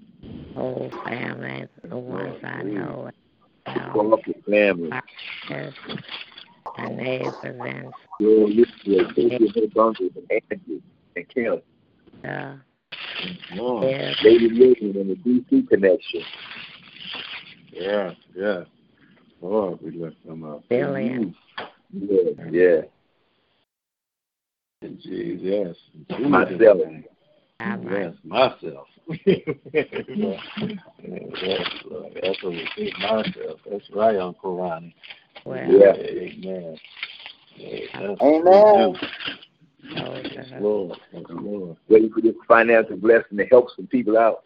[0.56, 3.10] Whole family, the ones I know.
[3.66, 4.90] Crawford family.
[5.50, 5.74] Yes.
[6.78, 7.94] The neighbors and.
[8.22, 10.82] Joel Litchfield, Casey Bunkers, and Andrew
[11.16, 11.62] and Kim.
[12.24, 12.56] Yeah.
[13.60, 13.88] Oh.
[13.88, 14.14] Yeah.
[14.24, 16.22] Lady William and the DC connection.
[17.72, 18.64] Yeah, yeah.
[19.42, 20.64] Oh, we left them up.
[20.70, 21.36] Billion.
[21.60, 21.68] Mm.
[21.92, 22.82] Yeah, yeah.
[24.84, 25.76] Jeez, yes.
[26.20, 26.78] Myself.
[27.60, 28.88] Yes, myself.
[29.26, 30.40] yes, Lord.
[31.04, 33.60] Uh, that's what we think, myself.
[33.70, 34.96] That's right, Uncle Ronnie.
[35.46, 35.94] Well, Yeah.
[35.94, 36.78] Amen.
[37.56, 38.96] Yeah, Amen.
[39.92, 40.30] What we do.
[40.36, 40.98] Yes, Lord.
[41.12, 41.78] Yes, Lord.
[41.90, 44.44] Ready for this financial blessing to help some people out.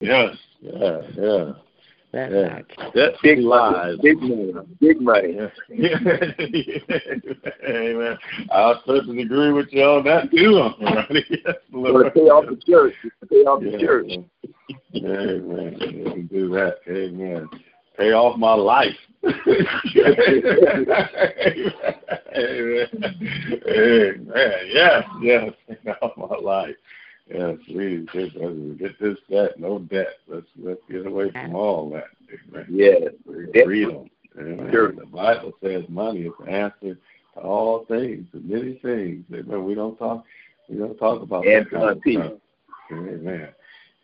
[0.00, 1.52] Yes, yeah, yeah.
[2.12, 2.60] that's Yeah.
[2.78, 3.96] our That's Big lies.
[4.02, 4.52] Big money.
[4.80, 5.38] Big money.
[5.70, 5.98] Yeah.
[7.68, 8.18] Amen.
[8.52, 12.56] I'll certainly agree with you on that too, Uncle Yes, We're to pay off the
[12.70, 12.94] church.
[13.30, 13.78] Pay off the Yeah.
[13.78, 14.12] church.
[14.96, 15.76] Amen.
[15.80, 16.76] You can do that.
[16.88, 17.48] Amen.
[17.96, 18.96] Pay off my life.
[19.24, 19.36] Amen.
[23.66, 24.58] Amen.
[24.68, 25.52] Yes, yes.
[25.68, 26.76] Pay off my life.
[27.28, 30.14] Yes, please get, get this, that, no debt.
[30.28, 32.04] Let's let's get away from all that.
[32.52, 32.66] Amen.
[32.70, 33.12] Yes,
[33.64, 34.08] freedom.
[34.38, 34.68] Amen.
[34.70, 34.92] Sure.
[34.92, 36.94] The Bible says money is the answer
[37.34, 39.24] to all things, to many things.
[39.32, 39.64] Amen.
[39.64, 40.24] We don't talk.
[40.68, 42.40] We don't talk about and that kind of stuff.
[42.92, 43.48] Amen.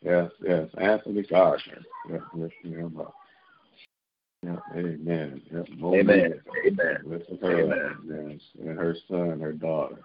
[0.02, 0.68] Yes, yes.
[0.78, 1.82] Anthony Gardner.
[2.10, 2.88] Yes, yes, yeah,
[4.42, 5.42] yeah, amen.
[5.52, 6.40] Yes, amen.
[6.66, 6.98] Amen.
[7.04, 8.30] Listen her, amen.
[8.30, 9.98] Yes, and her son, her daughter.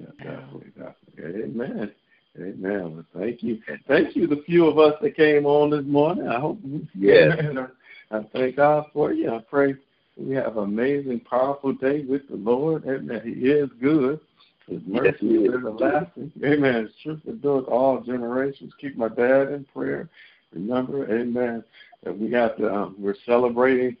[0.00, 1.42] Yeah, definitely, definitely.
[1.44, 1.92] Amen.
[2.38, 2.94] Amen.
[2.94, 3.60] Well, thank you.
[3.88, 6.28] Thank you, the few of us that came on this morning.
[6.28, 6.58] I hope.
[6.94, 7.34] Yeah.
[8.10, 9.34] I thank God for you.
[9.34, 9.74] I pray
[10.16, 12.84] we have an amazing, powerful day with the Lord.
[12.86, 13.20] Amen.
[13.24, 14.20] He is good.
[14.66, 16.32] His mercy yes, is everlasting.
[16.44, 16.86] Amen.
[16.86, 18.72] His truth endures all generations.
[18.80, 20.08] Keep my dad in prayer.
[20.52, 21.62] Remember, Amen.
[22.06, 22.72] That we got to.
[22.72, 23.96] Um, we're celebrating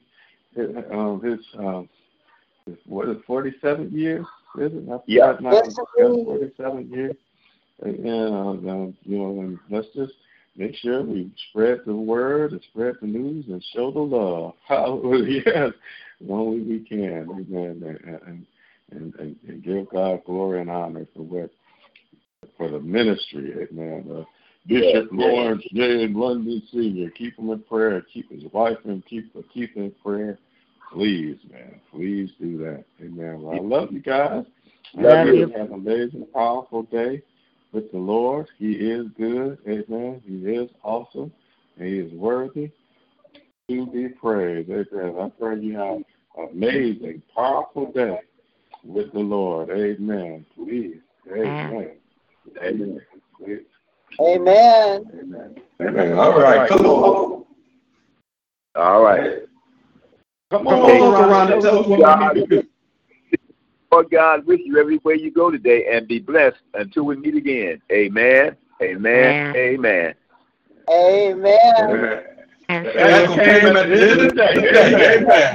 [0.54, 1.88] his, um, his um,
[2.64, 4.24] his, what is forty seven years?
[4.60, 5.02] Is it?
[5.08, 5.36] yeah.
[5.40, 7.16] Forty seven years.
[7.82, 10.12] And uh, you know, and let's just
[10.56, 14.54] make sure we spread the word and spread the news and show the love.
[14.68, 15.42] Hallelujah.
[15.44, 15.72] Yes,
[16.30, 17.28] only we can.
[17.28, 17.82] Amen.
[18.06, 18.46] And,
[18.92, 21.50] and, and, and give God glory and honor for what
[22.56, 23.52] for the ministry.
[23.68, 24.06] Amen.
[24.10, 24.22] Uh,
[24.66, 26.08] Bishop yeah, Lawrence J.
[26.08, 27.10] London Sr.
[27.10, 28.04] Keep him in prayer.
[28.12, 30.38] Keep his wife and keep keep in prayer.
[30.92, 31.80] Please, man.
[31.92, 32.84] Please do that.
[33.00, 33.42] Amen.
[33.42, 34.44] Well, I love you guys.
[34.94, 35.52] Love you.
[35.56, 37.22] Have an amazing, powerful day
[37.72, 38.48] with the Lord.
[38.58, 39.58] He is good.
[39.68, 40.22] Amen.
[40.26, 41.32] He is awesome.
[41.78, 42.70] And he is worthy
[43.68, 44.70] to be praised.
[44.70, 45.16] Amen.
[45.20, 46.04] I pray you have an
[46.52, 48.20] amazing, powerful day
[48.84, 49.70] with the Lord.
[49.70, 50.46] Amen.
[50.54, 51.00] Please.
[51.30, 51.96] Amen.
[52.62, 53.00] Amen.
[53.38, 53.60] Please.
[54.20, 55.04] Amen.
[55.12, 55.56] Amen.
[55.80, 56.18] Amen.
[56.18, 56.68] All right.
[56.68, 57.44] Come on.
[58.76, 59.42] All right.
[60.50, 62.68] Come on, Uncle Tell us what we need to do.
[63.92, 67.80] Lord God with you everywhere you go today and be blessed until we meet again.
[67.92, 68.56] Amen.
[68.82, 69.54] Amen.
[69.56, 70.14] Amen.
[70.90, 72.22] Amen.
[72.68, 74.54] That's came at the end of the day.
[75.16, 75.46] Amen.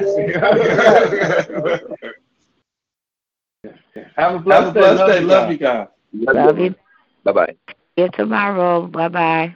[4.16, 5.20] Have a blessed, Have a blessed day.
[5.20, 5.26] day.
[5.26, 5.88] Love you guys.
[6.14, 6.76] Love you.
[7.24, 7.56] Bye bye.
[7.98, 8.88] See you tomorrow.
[8.88, 9.56] Bye bye.